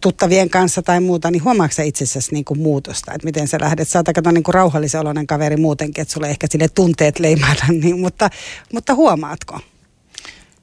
tuttavien 0.00 0.50
kanssa 0.50 0.82
tai 0.82 1.00
muuta, 1.00 1.30
niin 1.30 1.44
huomaatko 1.44 1.74
sä 1.74 1.82
itsessäsi 1.82 2.32
niin 2.32 2.44
kuin 2.44 2.60
muutosta, 2.60 3.12
että 3.12 3.24
miten 3.24 3.48
sä 3.48 3.58
lähdet? 3.60 3.88
Sä 3.88 3.98
oot 3.98 4.32
niin 4.32 4.42
kuin 4.42 4.54
rauhallisen 4.54 5.00
oloinen 5.00 5.26
kaveri 5.26 5.56
muutenkin, 5.56 6.02
että 6.02 6.14
sulle 6.14 6.30
ehkä 6.30 6.46
sille 6.50 6.68
tunteet 6.68 7.18
leimailla, 7.18 7.64
niin, 7.82 8.00
mutta, 8.00 8.30
mutta 8.72 8.94
huomaatko? 8.94 9.60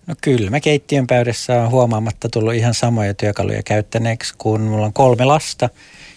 No 0.09 0.15
kyllä, 0.21 0.49
mä 0.49 0.59
keittiön 0.59 1.07
pöydässä 1.07 1.61
on 1.61 1.71
huomaamatta 1.71 2.29
tullut 2.29 2.53
ihan 2.53 2.73
samoja 2.73 3.13
työkaluja 3.13 3.63
käyttäneeksi, 3.63 4.33
kun 4.37 4.61
mulla 4.61 4.85
on 4.85 4.93
kolme 4.93 5.25
lasta. 5.25 5.69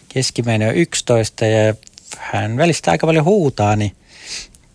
Keskimmäinen 0.08 0.68
on 0.68 0.74
11 0.74 1.46
ja 1.46 1.74
hän 2.18 2.56
välistä 2.56 2.90
aika 2.90 3.06
paljon 3.06 3.24
huutaa, 3.24 3.76
niin 3.76 3.92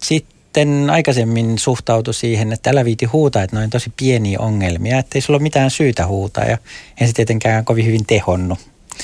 sitten 0.04 0.90
aikaisemmin 0.90 1.60
suhtautui 1.60 2.14
siihen, 2.14 2.54
että 2.54 2.70
älä 2.70 2.86
viiti 2.86 3.06
huutaa, 3.06 3.44
että 3.44 3.56
noin 3.56 3.70
tosi 3.70 3.94
pieniä 3.98 4.40
ongelmia, 4.40 5.00
että 5.00 5.18
ei 5.18 5.22
sulla 5.22 5.38
ole 5.38 5.44
mitään 5.44 5.72
syytä 5.72 6.08
huutaa 6.08 6.44
ja 6.44 6.58
en 7.02 7.08
se 7.08 7.14
tietenkään 7.14 7.66
kovin 7.66 7.86
hyvin 7.86 8.06
tehonnut. 8.06 8.60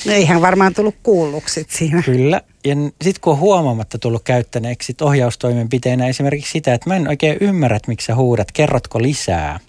No 0.06 0.12
eihän 0.12 0.40
varmaan 0.40 0.74
tullut 0.74 0.96
kuulluksi 1.02 1.66
siinä. 1.68 2.02
Kyllä. 2.02 2.40
Ja 2.64 2.74
sitten 3.02 3.20
kun 3.20 3.32
on 3.32 3.38
huomaamatta 3.38 3.98
tullut 3.98 4.22
käyttäneeksi 4.22 4.86
sit 4.86 5.02
ohjaustoimenpiteenä 5.02 6.08
esimerkiksi 6.08 6.52
sitä, 6.52 6.74
että 6.74 6.90
mä 6.90 6.96
en 6.96 7.08
oikein 7.08 7.36
ymmärrä, 7.40 7.76
että 7.76 7.88
miksi 7.88 8.06
sä 8.06 8.14
huudat, 8.14 8.52
kerrotko 8.52 9.02
lisää– 9.02 9.60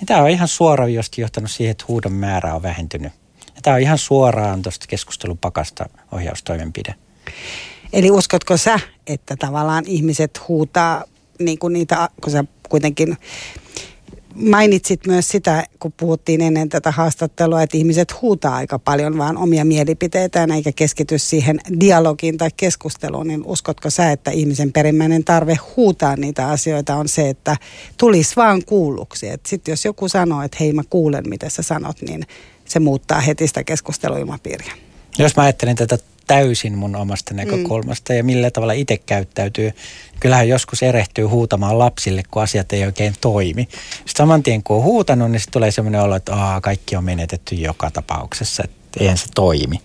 ja 0.00 0.06
tämä 0.06 0.22
on 0.22 0.30
ihan 0.30 0.48
suoraan 0.48 0.94
josti 0.94 1.20
johtanut 1.20 1.50
siihen, 1.50 1.70
että 1.70 1.84
huudon 1.88 2.12
määrä 2.12 2.54
on 2.54 2.62
vähentynyt. 2.62 3.12
Ja 3.54 3.62
tämä 3.62 3.76
on 3.76 3.82
ihan 3.82 3.98
suoraan 3.98 4.62
tuosta 4.62 4.86
keskustelupakasta 4.88 5.88
ohjaustoimenpide. 6.12 6.94
Eli 7.92 8.10
uskotko 8.10 8.56
sä, 8.56 8.80
että 9.06 9.36
tavallaan 9.36 9.84
ihmiset 9.86 10.48
huutaa 10.48 11.04
niin 11.38 11.58
kuin 11.58 11.72
niitä, 11.72 12.08
kun 12.22 12.32
sä 12.32 12.44
kuitenkin 12.68 13.16
mainitsit 14.36 15.06
myös 15.06 15.28
sitä, 15.28 15.64
kun 15.78 15.92
puhuttiin 15.96 16.40
ennen 16.40 16.68
tätä 16.68 16.90
haastattelua, 16.90 17.62
että 17.62 17.76
ihmiset 17.76 18.22
huutaa 18.22 18.56
aika 18.56 18.78
paljon 18.78 19.18
vaan 19.18 19.36
omia 19.36 19.64
mielipiteitään 19.64 20.50
eikä 20.50 20.72
keskity 20.72 21.18
siihen 21.18 21.58
dialogiin 21.80 22.38
tai 22.38 22.50
keskusteluun, 22.56 23.26
niin 23.26 23.42
uskotko 23.44 23.90
sä, 23.90 24.12
että 24.12 24.30
ihmisen 24.30 24.72
perimmäinen 24.72 25.24
tarve 25.24 25.56
huutaa 25.76 26.16
niitä 26.16 26.48
asioita 26.48 26.96
on 26.96 27.08
se, 27.08 27.28
että 27.28 27.56
tulisi 27.96 28.36
vaan 28.36 28.64
kuulluksi. 28.64 29.26
Sitten 29.46 29.72
jos 29.72 29.84
joku 29.84 30.08
sanoo, 30.08 30.42
että 30.42 30.56
hei 30.60 30.72
mä 30.72 30.82
kuulen 30.90 31.28
mitä 31.28 31.48
sä 31.48 31.62
sanot, 31.62 32.02
niin 32.02 32.26
se 32.64 32.80
muuttaa 32.80 33.20
heti 33.20 33.46
sitä 33.46 33.64
keskusteluilmapiiriä. 33.64 34.72
Jos 35.18 35.36
mä 35.36 35.42
ajattelen 35.42 35.76
tätä 35.76 35.98
täysin 36.26 36.78
mun 36.78 36.96
omasta 36.96 37.34
mm. 37.34 37.36
näkökulmasta 37.36 38.12
mm. 38.12 38.16
ja 38.16 38.24
millä 38.24 38.50
tavalla 38.50 38.72
itse 38.72 38.96
käyttäytyy. 38.96 39.72
Kyllähän 40.20 40.48
joskus 40.48 40.82
erehtyy 40.82 41.24
huutamaan 41.24 41.78
lapsille, 41.78 42.22
kun 42.30 42.42
asiat 42.42 42.72
ei 42.72 42.84
oikein 42.84 43.14
toimi. 43.20 43.68
Sitten 43.70 44.16
saman 44.16 44.42
tien 44.42 44.62
kun 44.62 44.76
on 44.76 44.82
huutanut, 44.82 45.30
niin 45.30 45.40
sitten 45.40 45.52
tulee 45.52 45.70
semmoinen 45.70 46.00
olo, 46.00 46.16
että 46.16 46.34
Aa, 46.34 46.60
kaikki 46.60 46.96
on 46.96 47.04
menetetty 47.04 47.54
joka 47.54 47.90
tapauksessa, 47.90 48.62
että 48.64 48.76
eihän 49.00 49.18
se 49.18 49.26
toimi. 49.34 49.80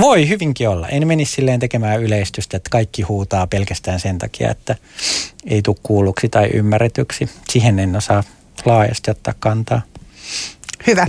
Voi 0.00 0.28
hyvinkin 0.28 0.68
olla. 0.68 0.88
En 0.88 1.06
menisi 1.06 1.32
silleen 1.32 1.60
tekemään 1.60 2.02
yleistystä, 2.02 2.56
että 2.56 2.70
kaikki 2.70 3.02
huutaa 3.02 3.46
pelkästään 3.46 4.00
sen 4.00 4.18
takia, 4.18 4.50
että 4.50 4.76
ei 5.46 5.62
tule 5.62 5.76
kuulluksi 5.82 6.28
tai 6.28 6.46
ymmärretyksi. 6.46 7.28
Siihen 7.48 7.78
en 7.78 7.96
osaa 7.96 8.24
laajasti 8.64 9.10
ottaa 9.10 9.34
kantaa. 9.38 9.82
Hyvä. 10.86 11.06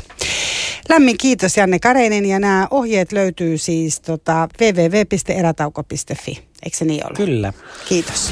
Lämmin 0.89 1.17
kiitos 1.17 1.57
Janne 1.57 1.79
Kareinen 1.79 2.25
ja 2.25 2.39
nämä 2.39 2.67
ohjeet 2.71 3.11
löytyy 3.11 3.57
siis 3.57 3.99
tota 3.99 4.49
www.erätauko.fi. 4.61 6.43
Eikö 6.63 6.77
se 6.77 6.85
niin 6.85 7.05
ole? 7.05 7.15
Kyllä. 7.15 7.53
Kiitos. 7.89 8.31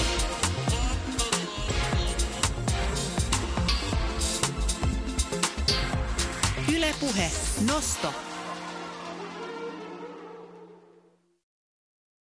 Yle 6.75 6.95
Puhe. 6.99 7.31
Nosto. 7.67 8.26